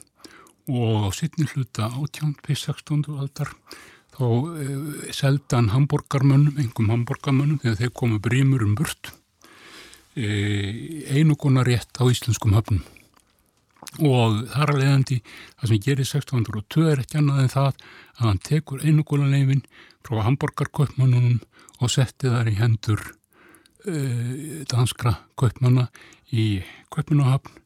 og 0.68 1.08
á 1.08 1.10
sittni 1.16 1.48
hluta 1.56 1.88
18.16. 2.04 3.08
aldar 3.16 3.56
þá 4.14 4.28
eh, 4.60 5.12
seldan 5.16 5.72
hamburgarmönnum, 5.72 6.60
engum 6.60 6.92
hamburgarmönnum 6.92 7.64
þegar 7.64 7.80
þeir 7.80 7.96
komu 7.96 8.20
brímur 8.20 8.68
um 8.68 8.76
burt 8.76 9.16
E, 10.14 11.06
einuguna 11.10 11.64
rétt 11.66 11.98
á 11.98 12.06
íslenskum 12.06 12.54
höfnum. 12.54 12.84
Og 13.98 14.44
þar 14.54 14.74
að 14.74 14.80
leiðandi 14.82 15.18
það 15.26 15.72
sem 15.72 15.82
gerir 15.86 16.06
1602 16.06 16.86
er 16.92 17.02
ekki 17.02 17.20
annað 17.20 17.42
en 17.42 17.52
það 17.54 17.68
að 17.72 18.22
hann 18.28 18.42
tekur 18.46 18.86
einuguna 18.86 19.30
leifin 19.32 19.66
frá 20.06 20.22
Hamburgerkaupmannunum 20.28 21.42
og 21.82 21.92
setti 21.92 22.30
þar 22.30 22.52
í 22.52 22.56
hendur 22.62 23.02
e, 23.90 24.64
danskra 24.70 25.18
kaupmanna 25.40 25.90
í 26.34 26.64
Kaupmannahöfn 26.94 27.62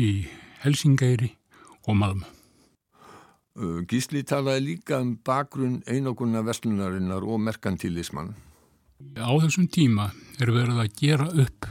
í 0.00 0.08
Helsingæri 0.64 1.34
og 1.86 1.96
Malmö. 1.96 2.28
Gísli 3.90 4.22
talaði 4.24 4.62
líka 4.64 5.00
um 5.02 5.16
bakgrunn 5.26 5.82
einoguna 5.90 6.40
vestlunarinnar 6.46 7.26
og 7.26 7.42
merkantilismann 7.44 8.32
Á 9.20 9.30
þessum 9.42 9.66
tíma 9.72 10.10
er 10.40 10.52
verið 10.54 10.78
að 10.80 10.94
gera 10.98 11.26
upp, 11.42 11.66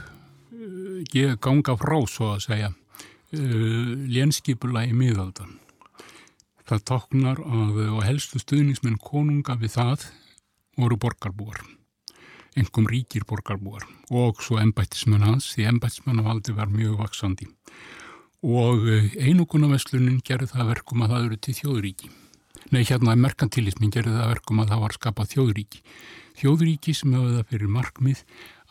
ganga 1.42 1.74
frá 1.80 1.96
svo 2.06 2.34
að 2.34 2.44
segja, 2.44 2.70
uh, 2.70 3.90
lénskipula 4.10 4.84
í 4.86 4.94
miðaldan. 4.96 5.56
Það 6.70 6.84
tóknar 6.86 7.40
að 7.42 7.80
og 7.88 8.04
helstu 8.06 8.38
stuðnismenn 8.38 9.00
konunga 9.02 9.56
við 9.58 9.74
það 9.74 10.06
voru 10.78 10.98
borgarbúar, 11.02 11.58
engum 12.54 12.86
ríkir 12.86 13.26
borgarbúar 13.26 13.88
og 14.10 14.38
svo 14.44 14.60
ennbættismenn 14.62 15.26
hans, 15.26 15.50
því 15.54 15.66
ennbættismennavaldi 15.72 16.54
var 16.54 16.70
mjög 16.70 17.00
vaksandi. 17.02 17.50
Og 18.46 18.86
uh, 18.86 19.12
einogunarveslunin 19.20 20.22
gerði 20.24 20.52
það 20.54 20.74
verkum 20.76 21.04
að 21.04 21.14
það 21.14 21.30
eru 21.30 21.40
til 21.40 21.56
þjóðuríki. 21.60 22.12
Nei, 22.70 22.84
hérna 22.86 23.16
merkantilismin 23.18 23.90
gerði 23.90 24.14
það 24.14 24.32
verkum 24.34 24.60
að 24.62 24.72
það 24.72 24.82
var 24.84 24.96
skapað 24.96 25.32
þjóðuríki 25.34 25.80
þjóðríki 26.40 26.94
sem 26.96 27.14
hafa 27.16 27.32
það 27.36 27.48
fyrir 27.52 27.72
markmið 27.74 28.20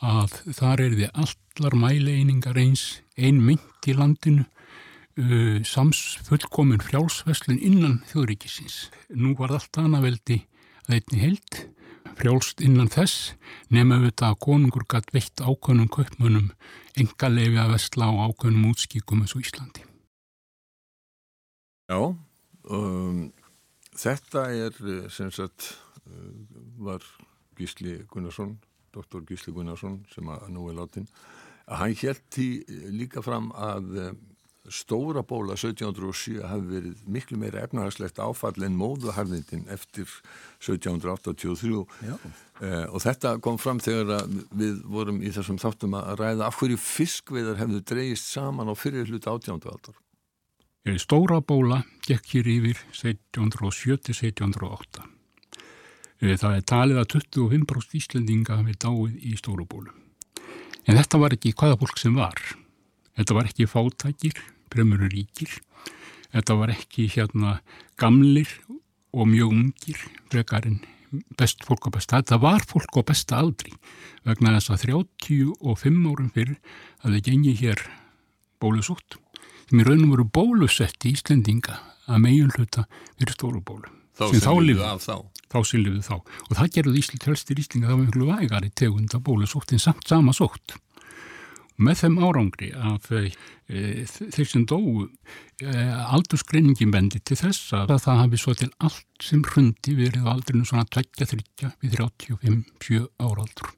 að 0.10 0.36
þar 0.58 0.84
er 0.86 0.96
þið 1.00 1.18
allar 1.24 1.76
mæleiningar 1.84 2.60
eins 2.62 2.86
ein 3.20 3.42
mynd 3.44 3.90
í 3.90 3.96
landinu 3.98 4.46
uh, 4.46 5.60
sams 5.68 6.20
fullkomin 6.28 6.82
frjálsveslun 6.84 7.60
innan 7.60 8.00
þjóðríkisins. 8.12 8.88
Nú 9.12 9.36
var 9.40 9.54
allt 9.58 9.82
anaveldi 9.82 10.42
að 10.88 11.00
einni 11.00 11.22
held 11.26 11.60
frjálst 12.20 12.64
innan 12.66 12.90
þess 12.92 13.34
nema 13.72 14.00
auðvitað 14.00 14.34
að 14.34 14.40
konungur 14.48 14.88
gætt 14.90 15.14
veitt 15.16 15.44
ákvönum 15.44 15.92
kaupmönum 15.94 16.50
enga 17.00 17.30
lefi 17.32 17.60
að 17.62 17.76
vestla 17.76 18.10
á 18.10 18.14
ákvönum 18.28 18.72
útskíkum 18.72 19.22
eins 19.24 19.36
og 19.38 19.46
Íslandi. 19.46 19.86
Já, 21.90 22.02
um, 22.70 23.30
þetta 24.00 24.46
er 24.56 24.80
sem 25.14 25.32
sagt 25.36 25.74
uh, 26.08 26.32
var 26.80 27.06
Gísli 27.60 28.00
Gunnarsson, 28.10 28.56
doktor 28.96 29.26
Gísli 29.28 29.54
Gunnarsson 29.56 30.02
sem 30.14 30.28
að 30.32 30.50
nú 30.56 30.70
er 30.72 30.80
látin, 30.80 31.10
að 31.70 31.84
hann 31.84 31.98
held 32.02 32.42
í 32.42 32.50
líka 32.96 33.22
fram 33.26 33.52
að 33.54 34.16
stóra 34.70 35.24
bóla 35.24 35.56
1707 35.58 36.44
hafi 36.46 36.68
verið 36.70 37.04
miklu 37.10 37.38
meira 37.42 37.64
efnahagslegt 37.66 38.20
áfall 38.22 38.66
en 38.66 38.78
móðuharðindin 38.78 39.66
eftir 39.74 40.10
1783 40.62 41.86
eh, 42.62 42.86
og 42.86 43.00
þetta 43.04 43.38
kom 43.44 43.60
fram 43.62 43.82
þegar 43.84 44.28
við 44.52 44.84
vorum 44.90 45.24
í 45.24 45.32
þessum 45.36 45.60
þáttum 45.62 45.98
að 46.00 46.14
ræða 46.22 46.50
af 46.50 46.60
hverju 46.60 46.80
fiskveidar 46.84 47.60
hefðu 47.62 47.82
dreyist 47.94 48.30
saman 48.30 48.70
á 48.70 48.76
fyrir 48.78 49.10
hlut 49.10 49.30
átjándu 49.30 49.72
aldar. 49.72 49.98
Stóra 50.98 51.42
bóla 51.44 51.84
gekk 52.08 52.26
hér 52.34 52.48
yfir 52.48 52.78
1707-1708. 52.96 55.04
Eh, 56.20 56.38
það 56.40 56.56
er 56.56 56.64
talið 56.68 56.98
að 57.02 57.10
25% 57.16 57.96
Íslendinga 58.00 58.58
hafi 58.62 58.74
dáið 58.80 59.14
í 59.20 59.36
stóru 59.40 59.66
bólu. 59.68 59.92
En 60.88 60.98
þetta 60.98 61.18
var 61.20 61.32
ekki 61.36 61.54
hvaða 61.54 61.80
fólk 61.82 61.98
sem 62.00 62.16
var. 62.16 62.40
Þetta 63.20 63.34
var 63.36 63.46
ekki 63.52 63.66
fátækir, 63.68 64.36
premurur 64.72 65.12
ríkir. 65.12 65.52
Þetta 66.32 66.54
var 66.56 66.70
ekki 66.74 67.10
hérna 67.12 67.60
gamlir 68.00 68.50
og 69.12 69.28
mjög 69.28 69.52
ungir, 69.52 70.00
frekarinn 70.32 70.80
best 71.38 71.64
fólk 71.66 71.90
á 71.90 71.92
besta. 71.94 72.22
Þetta 72.22 72.40
var 72.42 72.66
fólk 72.66 73.00
á 73.00 73.02
besta 73.04 73.40
aldri 73.42 73.74
vegna 74.28 74.56
þess 74.58 74.74
að 74.74 74.84
35 74.88 76.08
árum 76.08 76.30
fyrr 76.34 76.56
að 77.04 77.16
það 77.16 77.26
gengi 77.28 77.56
hér 77.60 77.84
bólusótt. 78.62 79.18
Þeim 79.70 79.84
í 79.84 79.86
raunum 79.86 80.14
voru 80.16 80.24
bólusett 80.34 81.06
í 81.06 81.12
Íslendinga 81.14 81.76
að 82.10 82.22
meginl 82.24 82.54
hluta 82.56 82.88
fyrir 83.20 83.36
stóru 83.36 83.60
bólu. 83.62 83.92
Þá 84.18 84.24
sem 84.34 84.82
af 84.82 85.04
þá. 85.04 85.16
Þá 85.50 85.60
sem 85.70 85.84
liðu 85.84 86.02
þá. 86.06 86.16
Og 86.50 86.56
það 86.58 86.72
gerði 86.74 87.02
Ísland 87.04 87.28
helstir 87.30 87.62
Íslinga 87.62 87.92
þá 87.92 87.94
einhverju 88.00 88.30
vægari 88.32 88.72
tegunda 88.74 89.20
bólusótt 89.22 89.74
en 89.74 89.84
samt 89.84 90.10
sama 90.10 90.34
sótt 90.34 90.74
með 91.80 92.02
þeim 92.02 92.18
árangri 92.28 92.70
að 92.76 93.08
e, 93.16 93.82
þeir 94.06 94.48
sem 94.50 94.66
dóu 94.68 95.06
e, 95.06 95.74
aldursgreiningin 96.12 96.92
bendi 96.92 97.22
til 97.24 97.38
þess 97.40 97.74
að 97.78 97.96
það 98.04 98.22
hafi 98.24 98.40
svo 98.42 98.56
til 98.60 98.70
allt 98.84 99.24
sem 99.24 99.44
hrundi 99.48 99.96
verið 99.98 100.28
á 100.28 100.34
aldrinu 100.34 100.68
svona 100.68 100.88
20-30 100.92 101.72
við 101.80 101.96
35-7 101.96 103.06
áraldur. 103.24 103.72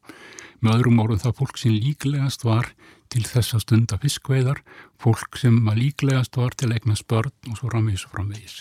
Með 0.61 0.77
öðrum 0.77 1.01
árum 1.01 1.21
það 1.21 1.37
fólk 1.41 1.61
sem 1.61 1.77
líklegast 1.77 2.45
var 2.45 2.71
til 3.11 3.23
þess 3.27 3.57
að 3.57 3.63
stunda 3.65 3.99
fiskveiðar, 4.01 4.61
fólk 5.01 5.37
sem 5.41 5.57
líklegast 5.77 6.37
var 6.39 6.55
til 6.57 6.71
eigna 6.73 6.97
spörn 6.97 7.33
og 7.51 7.59
svo 7.59 7.69
framvegis 7.69 8.07
og 8.07 8.15
framvegis. 8.17 8.57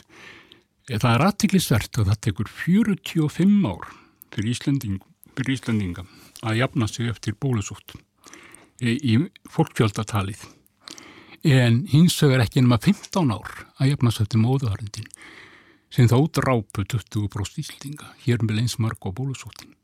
E, 0.91 0.99
það 0.99 1.15
er 1.15 1.27
aðtiklisvert 1.31 2.03
að 2.03 2.13
það 2.13 2.23
tekur 2.29 2.53
45 2.61 3.57
ár 3.73 3.91
fyrir 4.31 5.57
Íslandinga 5.57 6.07
að 6.45 6.61
jafna 6.61 6.89
sig 6.89 7.09
eftir 7.09 7.37
bólusóttum 7.41 8.05
í 8.81 9.19
fólkfjöldatalið 9.51 10.47
en 11.51 11.85
hins 11.89 12.17
vegar 12.21 12.45
ekki 12.45 12.61
ennum 12.61 12.77
að 12.77 12.91
15 12.91 13.33
ár 13.33 13.53
að 13.81 13.93
jafnast 13.93 14.23
eftir 14.25 14.43
móðuharindin 14.43 15.09
sem 15.91 16.09
þá 16.11 16.17
drápu 16.39 16.85
20% 16.85 17.61
íslinga 17.63 18.15
hér 18.25 18.45
með 18.45 18.65
einsmark 18.65 19.07
og 19.09 19.17
bólusóttin. 19.19 19.75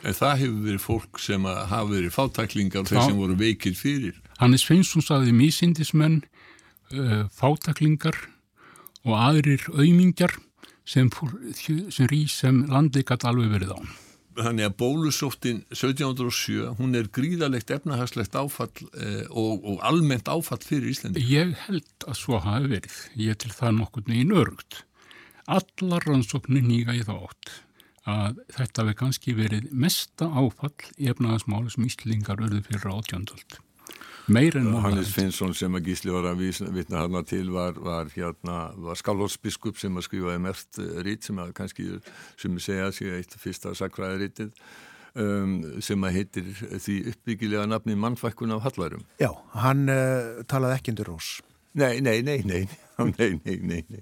Það 0.00 0.36
hefur 0.42 0.60
verið 0.64 0.82
fólk 0.84 1.20
sem 1.20 1.44
hafa 1.44 1.86
verið 1.90 2.14
fátaklingar 2.14 2.86
þeir 2.88 3.02
sem 3.02 3.18
voru 3.18 3.36
veikir 3.36 3.74
fyrir. 3.76 4.20
Hannes 4.40 4.64
Sveinsson 4.64 5.04
saði 5.04 5.34
mísindismenn, 5.36 6.22
uh, 6.94 7.26
fátaklingar 7.36 8.16
og 9.04 9.16
aðrir 9.18 9.66
auðmingjar 9.74 10.36
sem, 10.88 11.10
sem 11.92 12.14
sem 12.28 12.62
landleikat 12.70 13.26
alveg 13.28 13.52
verið 13.58 13.76
án 13.76 13.92
þannig 14.46 14.68
að 14.68 14.76
bólusóttin 14.80 15.62
1707, 15.72 16.74
hún 16.80 16.98
er 16.98 17.08
gríðalegt 17.14 17.72
efnahagslegt 17.74 18.36
áfall 18.38 18.84
eh, 18.98 19.24
og, 19.30 19.64
og 19.64 19.80
almennt 19.86 20.30
áfall 20.30 20.60
fyrir 20.64 20.90
Íslandi. 20.92 21.24
Ég 21.30 21.54
held 21.66 22.06
að 22.06 22.20
svo 22.20 22.42
hafi 22.44 22.70
verið. 22.76 23.00
Ég 23.20 23.40
til 23.40 23.54
það 23.54 23.80
nokkur 23.80 24.06
neginn 24.10 24.36
örugt. 24.36 24.84
Allar 25.50 26.06
rannsóknir 26.06 26.64
nýga 26.66 26.94
í 26.98 27.02
þátt 27.06 27.56
að 28.10 28.38
þetta 28.56 28.82
hefði 28.82 28.98
kannski 28.98 29.34
verið 29.36 29.72
mesta 29.76 30.30
áfall 30.30 30.72
efnahagsmáli 30.96 31.72
sem 31.72 31.88
Íslingar 31.88 32.40
örðu 32.46 32.62
fyrir 32.68 32.94
átjöndöld 32.94 33.60
meir 34.32 34.56
en 34.58 34.68
móla. 34.70 34.84
Hannes 34.88 35.12
Finnsson 35.14 35.54
sem 35.56 35.74
að 35.76 35.90
gísli 35.90 36.14
var 36.14 36.28
að 36.30 36.44
vitna 36.74 37.02
hana 37.04 37.22
til 37.26 37.50
var, 37.54 37.78
var, 37.80 38.10
hérna, 38.14 38.58
var 38.80 38.98
skálhótsbiskup 38.98 39.80
sem 39.80 39.96
að 39.98 40.06
skrifaði 40.08 40.44
mert 40.46 40.80
eh, 40.82 41.00
rít 41.06 41.26
sem 41.26 41.40
að 41.42 41.52
kannski 41.58 41.88
sem 42.40 42.54
að 42.56 42.64
segja 42.66 42.92
sig 42.96 43.18
eitt 43.18 43.36
fyrsta 43.40 43.74
sakræði 43.78 44.24
rítið 44.24 44.54
um, 45.14 45.54
sem 45.82 46.06
að 46.06 46.18
heitir 46.18 46.50
því 46.56 46.96
uppbyggilega 47.14 47.68
nafni 47.70 47.98
mannfækkun 47.98 48.56
af 48.56 48.64
Hallarum. 48.68 49.06
Já, 49.22 49.30
hann 49.58 49.86
uh, 49.90 50.42
talaði 50.50 50.78
ekki 50.78 50.94
undir 50.94 51.10
rós. 51.10 51.38
Nei, 51.78 52.00
nei, 52.02 52.18
nei, 52.26 52.40
nei, 52.46 52.64
nei, 53.18 53.38
nei, 53.44 53.56
nei, 53.62 53.80
nei. 53.88 54.00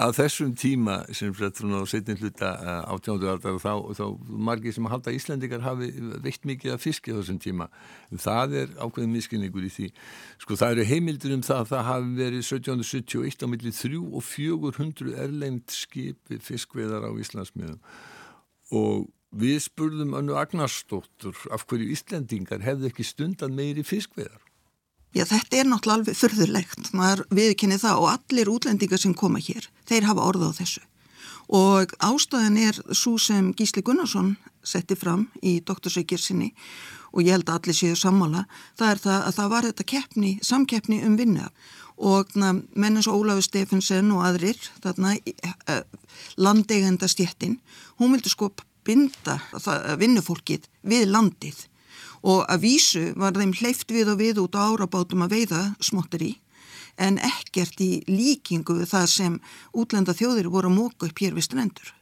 Að 0.00 0.14
þessum 0.18 0.52
tíma 0.58 0.96
sem 1.14 1.34
fyrir 1.36 1.74
að 1.78 1.88
setja 1.90 2.16
hluta 2.18 2.50
átjándu 2.90 3.30
aldar 3.30 3.58
þá, 3.62 3.72
þá 3.98 4.04
margir 4.48 4.74
sem 4.74 4.88
að 4.88 4.94
halda 4.96 5.14
Íslandikar 5.16 5.64
hafi 5.64 5.90
veitt 6.24 6.48
mikið 6.48 6.74
af 6.74 6.84
fiski 6.84 7.14
á 7.14 7.18
þessum 7.20 7.40
tíma. 7.42 7.68
Það 8.12 8.56
er 8.62 8.74
ákveðin 8.78 9.14
miskinningur 9.14 9.66
í 9.68 9.72
því. 9.74 9.90
Sko 10.42 10.58
það 10.60 10.76
eru 10.76 10.88
heimildur 10.92 11.36
um 11.36 11.44
það 11.46 11.62
að 11.62 11.70
það 11.72 11.86
hafi 11.90 12.16
verið 12.20 12.46
1771 12.46 13.44
á 13.44 13.46
milli 13.54 13.74
3 13.80 14.02
og 14.04 14.26
400 14.30 15.18
erlend 15.26 15.74
skipi 15.74 16.40
fiskveðar 16.42 17.08
á 17.08 17.10
Íslandsmiðum 17.14 17.80
og 18.74 19.06
við 19.34 19.60
spurðum 19.64 20.14
önnu 20.18 20.36
Agnarsdóttur 20.38 21.36
af 21.54 21.66
hverju 21.68 21.90
Íslandingar 21.94 22.62
hefði 22.64 22.90
ekki 22.90 23.06
stundan 23.06 23.56
meiri 23.56 23.84
fiskveðar. 23.86 24.43
Já, 25.14 25.22
þetta 25.30 25.60
er 25.60 25.68
náttúrulega 25.70 26.00
alveg 26.00 26.16
förðurlegt, 26.18 26.88
maður 26.90 27.20
viðkynni 27.38 27.78
það 27.78 28.00
og 28.02 28.08
allir 28.10 28.50
útlendingar 28.50 28.98
sem 28.98 29.14
koma 29.14 29.38
hér, 29.38 29.68
þeir 29.86 30.08
hafa 30.08 30.26
orða 30.26 30.50
á 30.50 30.58
þessu. 30.58 30.82
Og 31.54 31.92
ástæðan 32.02 32.58
er 32.58 32.80
svo 32.90 33.14
sem 33.20 33.52
Gísli 33.54 33.84
Gunnarsson 33.84 34.32
setti 34.66 34.96
fram 34.98 35.28
í 35.44 35.60
doktorsveikir 35.62 36.18
sinni 36.18 36.50
og 37.14 37.22
ég 37.22 37.36
held 37.36 37.46
að 37.46 37.60
allir 37.60 37.78
séu 37.78 37.94
sammála, 37.94 38.42
það 38.74 38.90
er 38.90 39.02
það 39.04 39.26
að 39.28 39.36
það 39.36 39.50
var 39.52 39.68
þetta 39.68 39.86
keppni, 39.92 40.30
samkeppni 40.42 40.98
um 41.06 41.18
vinna 41.20 41.50
og 41.94 42.32
menn 42.34 42.96
eins 42.98 43.06
og 43.06 43.20
Ólafur 43.22 43.46
Stefensen 43.46 44.10
og 44.16 44.24
aðrir, 44.26 44.58
þarna 44.82 45.14
eh, 45.14 45.84
landegenda 46.34 47.06
stjettin, 47.06 47.60
hún 48.02 48.16
vildi 48.16 48.32
sko 48.32 48.50
binda 48.84 49.38
vinnufólkið 50.00 50.66
við 50.82 51.06
landið 51.12 51.62
og 52.24 52.46
að 52.48 52.64
vísu 52.64 53.04
var 53.20 53.36
þeim 53.36 53.52
hleyft 53.60 53.92
við 53.92 54.14
og 54.14 54.22
við 54.22 54.40
út 54.44 54.56
á 54.56 54.64
árabátum 54.64 55.26
að 55.26 55.36
veiða 55.36 55.62
smottir 55.84 56.24
í 56.24 56.32
en 57.00 57.18
ekkert 57.18 57.80
í 57.82 57.90
líkingu 58.06 58.78
við 58.78 58.90
það 58.92 59.10
sem 59.10 59.36
útlenda 59.74 60.14
þjóðir 60.16 60.50
voru 60.52 60.70
að 60.70 60.78
móka 60.78 61.08
upp 61.08 61.22
hér 61.22 61.36
við 61.36 61.48
strendur. 61.48 61.92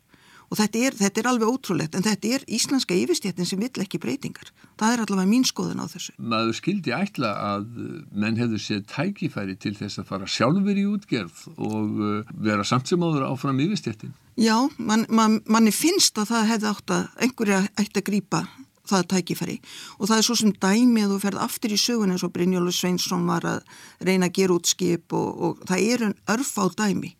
Og 0.52 0.58
þetta 0.60 0.80
er, 0.84 0.96
þetta 0.98 1.20
er 1.22 1.26
alveg 1.30 1.48
ótrúlegt 1.48 1.94
en 1.96 2.04
þetta 2.04 2.32
er 2.36 2.42
íslenska 2.52 2.92
yfirstjættin 2.92 3.48
sem 3.48 3.60
vill 3.62 3.80
ekki 3.80 3.96
breytingar. 4.02 4.50
Það 4.76 4.92
er 4.92 5.02
allavega 5.06 5.30
mín 5.30 5.46
skoðun 5.48 5.80
á 5.80 5.88
þessu. 5.88 6.12
Maður 6.20 6.58
skildi 6.58 6.92
ætla 6.92 7.30
að 7.40 7.70
menn 8.12 8.36
hefðu 8.36 8.60
séð 8.60 8.82
tækifæri 8.92 9.56
til 9.56 9.72
þess 9.78 10.02
að 10.02 10.10
fara 10.10 10.28
sjálfur 10.28 10.76
í 10.76 10.84
útgerð 10.90 11.46
og 11.56 12.02
uh, 12.04 12.34
vera 12.36 12.66
samt 12.68 12.92
sem 12.92 13.00
áður 13.00 13.30
áfram 13.30 13.64
yfirstjættin. 13.64 14.12
Já, 14.36 14.58
man, 14.76 15.06
man, 15.08 15.40
manni 15.48 15.72
finnst 15.72 16.20
að 16.20 16.34
það 16.34 16.50
hefði 16.52 16.70
átt 16.74 16.94
að 16.98 17.24
einhverja 17.24 17.62
ætti 17.80 18.02
að 18.02 18.08
grýpa 18.10 18.44
það 18.88 19.08
tækifæri. 19.12 19.56
Og 19.98 20.10
það 20.10 20.18
er 20.18 20.26
svo 20.26 20.36
sem 20.38 20.52
dæmi 20.64 21.04
að 21.04 21.14
þú 21.14 21.18
ferð 21.22 21.42
aftur 21.44 21.74
í 21.74 21.80
sögun 21.80 22.14
eins 22.14 22.24
og 22.26 22.32
Brynjólu 22.34 22.74
Sveinsson 22.74 23.26
var 23.28 23.46
að 23.46 23.60
reyna 24.02 24.28
að 24.28 24.36
gera 24.40 24.56
út 24.58 24.70
skip 24.70 25.14
og, 25.16 25.28
og 25.42 25.64
það 25.68 25.84
er 25.86 26.06
en 26.08 26.16
örf 26.34 26.52
á 26.58 26.64
dæmi. 26.82 27.14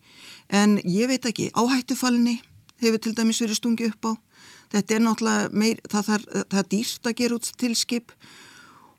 En 0.53 0.77
ég 0.83 1.09
veit 1.09 1.25
ekki, 1.25 1.51
áhættufalni 1.55 2.39
hefur 2.83 3.01
til 3.01 3.15
dæmis 3.17 3.41
verið 3.41 3.61
stungi 3.61 3.89
upp 3.89 4.11
á. 4.11 4.13
Þetta 4.73 4.95
er 4.95 5.03
náttúrulega 5.05 5.51
meir, 5.53 5.83
það, 5.89 6.09
það, 6.09 6.25
það 6.49 6.63
er 6.63 6.71
dýrt 6.71 7.07
að 7.07 7.19
gera 7.21 7.37
út 7.37 7.51
til 7.61 7.75
skip. 7.77 8.15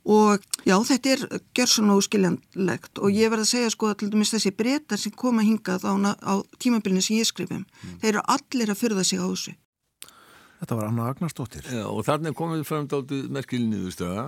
Og 0.05 0.43
já 0.69 0.75
þetta 0.85 1.13
er 1.15 1.23
gjörsan 1.57 1.93
og 1.95 2.03
skiljanlegt 2.05 3.01
og 3.01 3.13
ég 3.13 3.31
verð 3.33 3.47
að 3.47 3.53
segja 3.55 3.71
sko 3.73 3.89
að 3.89 4.03
til 4.03 4.11
dæmis 4.13 4.35
þessi 4.35 4.53
breytar 4.53 5.01
sem 5.01 5.15
koma 5.17 5.45
hingað 5.45 5.87
á, 5.89 5.93
á 6.21 6.35
tímabilinu 6.61 7.01
sem 7.01 7.17
ég 7.17 7.29
skrifum 7.29 7.63
mm. 7.65 7.95
þeir 8.03 8.11
eru 8.11 8.25
allir 8.37 8.73
að 8.73 8.81
fyrða 8.83 9.05
sig 9.09 9.23
á 9.25 9.25
þessu 9.25 9.55
Þetta 10.65 10.77
var 10.79 10.87
Anna 10.89 11.07
Agnarsdóttir. 11.13 11.67
Já, 11.69 11.83
og 11.85 12.07
þarna 12.07 12.31
komið 12.33 12.63
fram 12.65 12.87
dáltu 12.89 13.19
merkilinniðustöða 13.37 14.23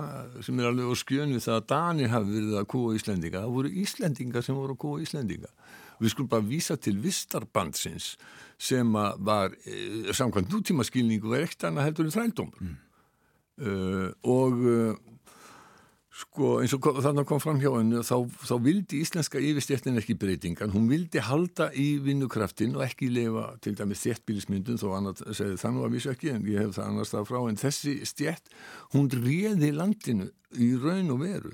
sem 0.45 0.59
er 0.61 0.67
alveg 0.69 0.91
á 0.93 0.95
skjönu 1.01 1.39
það 1.41 1.55
að 1.55 1.63
Danir 1.71 2.11
hafi 2.11 2.33
verið 2.35 2.57
að 2.59 2.67
kúa 2.73 2.91
Íslendinga. 2.93 3.41
Það 3.41 3.55
voru 3.55 3.71
Íslendinga 3.81 4.43
sem 4.45 4.59
voru 4.59 4.75
að 4.75 4.81
kúa 4.83 4.99
Íslendinga. 5.01 5.49
Við 5.97 6.13
skulum 6.13 6.29
bara 6.29 6.45
vísa 6.45 6.77
til 6.77 6.93
Vistarbandsins 7.01 8.11
sem 8.69 8.93
var, 8.93 9.57
eh, 9.65 10.13
samkvæmt 10.13 10.53
nútíma 10.53 10.85
skilningu, 10.85 11.33
var 11.33 11.47
ekkert 11.47 11.71
annað 11.71 11.89
heldur 11.89 12.05
en 12.05 12.15
þrældómur. 12.19 12.61
Mm. 12.61 12.77
Uh, 13.57 14.11
og 14.21 14.61
uh, 14.61 14.93
Sko 16.17 16.55
eins 16.63 16.73
og 16.73 16.87
þannig 17.03 17.27
kom 17.29 17.41
fram 17.41 17.59
hjá 17.61 17.69
hennu 17.75 17.99
þá, 18.05 18.15
þá 18.49 18.53
vildi 18.65 19.01
íslenska 19.03 19.41
yfirstjættin 19.43 19.99
ekki 20.01 20.15
breytingan, 20.17 20.71
hún 20.73 20.87
vildi 20.89 21.21
halda 21.21 21.67
í 21.77 21.99
vinnukraftin 22.01 22.73
og 22.77 22.87
ekki 22.87 23.11
lifa 23.13 23.51
til 23.61 23.75
dæmis 23.77 24.01
þéttbílismyndun 24.01 24.81
þó 24.81 24.87
annað 24.97 25.21
segði 25.37 25.59
þannig 25.61 25.85
að 25.85 25.93
vísu 25.93 26.11
ekki 26.15 26.33
en 26.33 26.49
ég 26.49 26.65
hef 26.65 26.73
það 26.79 26.89
annars 26.89 27.13
það 27.13 27.29
frá. 27.29 27.39
En 27.51 27.61
þessi 27.61 27.95
stjætt 28.09 28.51
hún 28.95 29.11
réði 29.13 29.71
landinu 29.77 30.31
í 30.57 30.71
raun 30.81 31.13
og 31.13 31.21
veru 31.21 31.53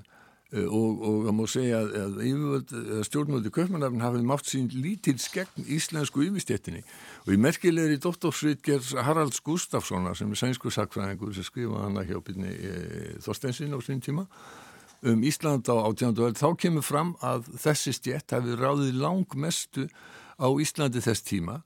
og, 0.54 1.00
og 1.02 1.16
það 1.26 1.36
má 1.38 1.44
segja 1.50 1.80
að, 1.82 2.18
að 2.22 3.06
stjórnmöldi 3.08 3.52
Kaupmannafn 3.54 4.04
hafið 4.04 4.28
mátt 4.30 4.50
sín 4.50 4.68
lítils 4.74 5.26
gegn 5.34 5.66
íslensku 5.66 6.26
yfirstjettinni 6.28 6.84
og 7.26 7.32
í 7.34 7.39
merkilegri 7.42 7.98
dóttorsvitger 8.04 8.84
Haralds 9.08 9.42
Gustafssonar 9.46 10.18
sem 10.20 10.30
er 10.30 10.42
sænsku 10.44 10.74
sakfræðingur 10.74 11.34
sem 11.34 11.48
skrifaði 11.48 11.88
hana 11.88 12.06
hjá 12.06 12.20
byrni 12.22 12.54
e, 12.54 12.74
Þorstensin 13.26 13.74
á 13.74 13.80
sín 13.82 14.04
tíma 14.04 14.28
um 15.04 15.24
Ísland 15.26 15.68
á 15.68 15.76
átjándu 15.84 16.30
þá 16.38 16.50
kemur 16.60 16.86
fram 16.86 17.16
að 17.26 17.50
þessi 17.60 17.96
stjett 17.98 18.36
hafi 18.38 18.54
ráðið 18.60 19.02
langmestu 19.02 19.88
á 20.38 20.48
Íslandi 20.62 21.02
þess 21.04 21.26
tíma. 21.28 21.62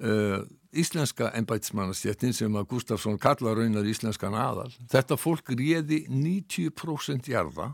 Uh, 0.00 0.40
íslenska 0.72 1.28
ennbætsmannastjettin 1.36 2.32
sem 2.32 2.54
að 2.56 2.68
Gustafsson 2.70 3.18
kalla 3.20 3.52
raunar 3.56 3.84
íslenskan 3.84 4.36
aðal. 4.38 4.70
Þetta 4.90 5.18
fólk 5.20 5.52
réði 5.52 6.04
90% 6.08 7.28
jarða 7.28 7.72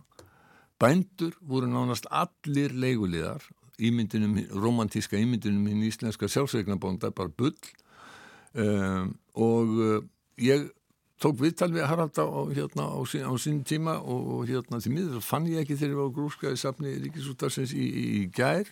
Bændur 0.81 1.37
voru 1.41 1.69
nánast 1.71 2.09
allir 2.13 2.75
leigulegar, 2.77 3.45
ímyndinum, 3.81 4.39
romantíska 4.53 5.17
ímyndinum 5.17 5.67
hinn 5.71 5.85
íslenska 5.89 6.29
sjálfsveiknabónda, 6.29 7.11
bara 7.17 7.33
bull. 7.33 7.57
Um, 8.57 9.15
og 9.37 9.73
uh, 9.81 10.03
ég 10.41 10.69
tók 11.23 11.39
viðtal 11.41 11.73
við 11.73 11.87
Harald 11.89 12.19
á, 12.21 12.25
hérna, 12.53 12.89
á, 12.93 13.01
sín, 13.09 13.25
á 13.25 13.33
sín 13.41 13.63
tíma 13.65 13.97
og, 14.01 14.29
og 14.37 14.49
hérna 14.49 14.81
til 14.85 14.93
miður 14.93 15.25
fann 15.25 15.49
ég 15.49 15.65
ekki 15.65 15.77
þegar 15.77 15.95
ég 15.95 16.01
var 16.01 16.15
grúskaði 16.17 16.61
safni 16.61 16.95
Ríkisútarsins 17.05 17.73
í, 17.77 17.85
í, 17.85 18.05
í 18.21 18.23
gær 18.33 18.69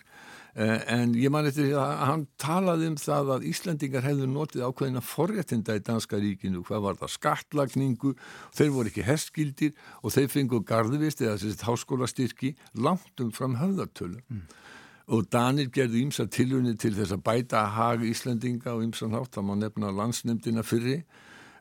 en 0.55 1.11
ég 1.19 1.31
man 1.33 1.47
eftir 1.49 1.73
að 1.75 1.93
hann 2.07 2.21
talaði 2.39 2.87
um 2.87 2.95
það 2.99 3.31
að 3.35 3.47
Íslandingar 3.49 4.05
hefðu 4.05 4.27
notið 4.31 4.61
ákveðina 4.63 5.01
forréttinda 5.03 5.75
í 5.75 5.81
Danska 5.83 6.19
ríkinu, 6.21 6.61
hvað 6.63 6.85
var 6.85 6.99
það? 7.01 7.11
Skattlagningu, 7.17 8.13
þeir 8.55 8.71
voru 8.71 8.91
ekki 8.91 9.03
herskildir 9.03 9.73
og 9.99 10.15
þeir 10.15 10.29
fengu 10.31 10.61
gardvist 10.63 11.23
eða 11.25 11.35
þessi 11.41 11.67
háskólastyrki 11.67 12.53
langt 12.79 13.19
um 13.19 13.33
fram 13.35 13.57
höfðartölu 13.59 14.21
mm. 14.23 14.45
og 15.11 15.27
Danir 15.35 15.67
gerði 15.75 16.05
ímsa 16.05 16.27
tilunni 16.31 16.77
til 16.79 16.93
þess 16.95 17.17
að 17.17 17.25
bæta 17.27 17.65
að 17.65 17.75
haga 17.75 18.09
Íslandinga 18.13 18.77
og 18.77 18.85
ímsan 18.87 19.17
hátt, 19.17 19.33
það 19.35 19.49
má 19.49 19.55
nefna 19.59 19.91
landsnefndina 19.91 20.63
fyrri. 20.63 21.01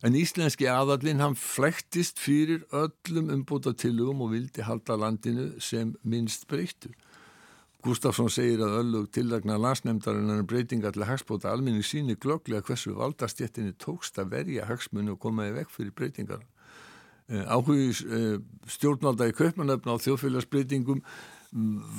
En 0.05 0.15
íslenski 0.15 0.69
aðallin 0.69 1.23
hann 1.25 1.35
flektist 1.35 2.21
fyrir 2.21 2.63
öllum 2.71 3.31
umbúta 3.33 3.73
tilugum 3.75 4.23
og 4.23 4.35
vildi 4.37 4.63
halda 4.63 4.99
landinu 5.01 5.55
sem 5.59 5.97
minnst 6.05 6.47
breyttu. 6.47 6.93
Gustafsson 7.85 8.31
segir 8.33 8.63
að 8.65 8.79
öllug 8.79 9.11
tillagna 9.13 9.59
landsnefndarinnar 9.61 10.41
um 10.41 10.47
breytinga 10.49 10.93
til 10.95 11.05
hagspóta 11.05 11.51
alminni 11.53 11.85
síni 11.85 12.17
glögglega 12.17 12.65
hversu 12.65 12.95
valdastjettinni 12.97 13.75
tókst 13.77 14.17
að 14.23 14.31
verja 14.39 14.69
hagsmunni 14.71 15.13
og 15.13 15.21
komaði 15.21 15.59
vekk 15.59 15.75
fyrir 15.75 15.93
breytingar. 15.99 16.47
Eh, 17.29 17.45
Áhugis 17.45 18.01
eh, 18.05 18.39
stjórnvalda 18.73 19.29
í 19.29 19.37
kaupmanöfna 19.37 19.97
á 19.97 20.03
þjóðfélagsbreytingum 20.05 21.05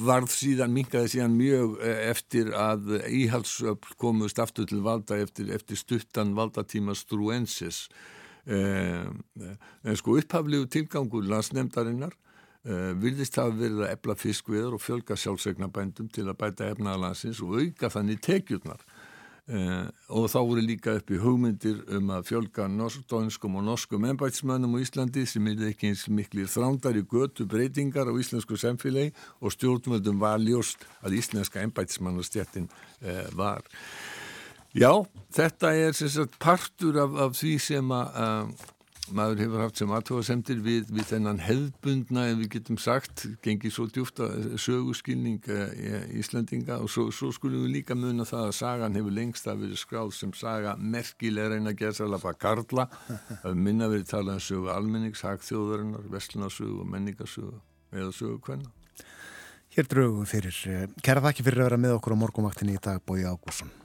varð 0.05 0.33
síðan, 0.33 0.73
minkaði 0.73 1.13
síðan 1.13 1.37
mjög 1.37 1.77
eh, 1.85 2.01
eftir 2.09 2.49
að 2.57 2.97
íhalsöfl 3.05 3.95
komust 4.01 4.41
aftur 4.41 4.65
til 4.69 4.81
valda 4.85 5.21
eftir, 5.21 5.53
eftir 5.53 5.79
stuttan 5.79 6.33
valdatíma 6.37 6.97
struensis. 6.97 7.85
En 8.45 9.95
sko 9.97 10.19
upphaflegu 10.19 10.67
tilgangur 10.69 11.25
landsnefndarinnar 11.25 12.13
Uh, 12.65 12.95
virðist 12.97 13.35
hafa 13.37 13.53
verið 13.53 13.83
að 13.85 13.91
ebla 13.93 14.15
fiskviður 14.17 14.73
og 14.73 14.81
fjölga 14.81 15.13
sjálfsegnabændum 15.21 16.07
til 16.09 16.23
að 16.25 16.39
bæta 16.39 16.71
efnaðalansins 16.73 17.37
og 17.45 17.59
auka 17.59 17.91
þannig 17.93 18.23
tekjurnar 18.25 18.81
uh, 19.53 19.85
og 20.09 20.25
þá 20.33 20.39
voru 20.39 20.63
líka 20.65 20.95
upp 20.97 21.13
í 21.13 21.19
hugmyndir 21.21 21.83
um 21.93 22.09
að 22.15 22.25
fjölga 22.31 22.65
norskum 22.73 23.59
og 23.59 23.67
norskum 23.67 24.09
ennbætsmönnum 24.09 24.73
á 24.73 24.81
Íslandi 24.81 25.27
sem 25.29 25.45
er 25.51 25.61
ekki 25.69 25.91
eins 25.91 26.07
miklir 26.09 26.49
þrándar 26.49 26.97
í 26.97 27.05
götu 27.05 27.45
breytingar 27.45 28.09
á 28.09 28.17
íslensku 28.17 28.57
semfélagi 28.57 29.13
og 29.45 29.53
stjórnvöldum 29.53 30.17
var 30.25 30.41
ljóst 30.41 30.89
að 31.05 31.19
íslenska 31.21 31.61
ennbætsmannastjettin 31.61 32.65
uh, 32.65 33.27
var. 33.37 33.61
Já, 34.73 35.05
þetta 35.37 35.77
er 35.77 35.93
sagt, 35.93 36.33
partur 36.41 36.97
af, 37.05 37.13
af 37.29 37.37
því 37.37 37.59
sem 37.61 37.93
að 37.93 38.65
maður 39.13 39.43
hefur 39.43 39.61
haft 39.61 39.81
sem 39.81 39.91
aðtóðasemtir 39.93 40.61
við, 40.65 40.89
við 40.93 41.09
þennan 41.11 41.41
hefðbundna 41.43 42.25
ef 42.31 42.39
við 42.39 42.49
getum 42.55 42.79
sagt, 42.81 43.25
gengið 43.45 43.75
svo 43.75 43.85
djúft 43.91 44.21
að 44.25 44.55
söguskilning 44.61 45.49
uh, 45.51 46.15
Íslandinga 46.17 46.79
og 46.81 46.89
svo, 46.91 47.07
svo 47.13 47.31
skulum 47.35 47.65
við 47.67 47.77
líka 47.79 47.97
muna 47.99 48.25
það 48.27 48.47
að 48.47 48.55
sagan 48.59 48.97
hefur 48.97 49.17
lengst 49.19 49.49
að 49.51 49.65
verið 49.65 49.81
skráð 49.83 50.15
sem 50.17 50.33
saga 50.37 50.75
merkilega 50.79 51.53
reyna 51.53 51.75
að 51.75 51.83
gera 51.83 51.99
sér 51.99 52.09
alveg 52.09 52.31
að 52.31 52.41
karla. 52.45 52.87
Að 53.45 53.61
minna 53.67 53.91
verið 53.91 54.09
talað 54.09 54.39
um 54.39 54.43
sögu 54.47 54.73
almennings, 54.73 55.23
hagþjóðarinnar, 55.25 56.09
vestlunarsögu 56.13 56.81
og 56.81 56.91
menningarsögu 56.95 57.55
eða 57.95 58.11
sögu 58.15 58.41
hvenna 58.47 58.73
Hér 59.75 59.87
drögu 59.91 60.23
fyrir, 60.23 60.55
eh, 60.71 60.85
kæra 61.03 61.19
þakki 61.25 61.43
fyrir 61.43 61.65
að 61.65 61.67
vera 61.67 61.81
með 61.83 61.97
okkur 61.97 62.15
á 62.15 62.21
morgumaktinni 62.21 62.77
í 62.77 62.81
dag 62.81 63.01
Bói 63.03 63.25
Ágúrsson 63.27 63.84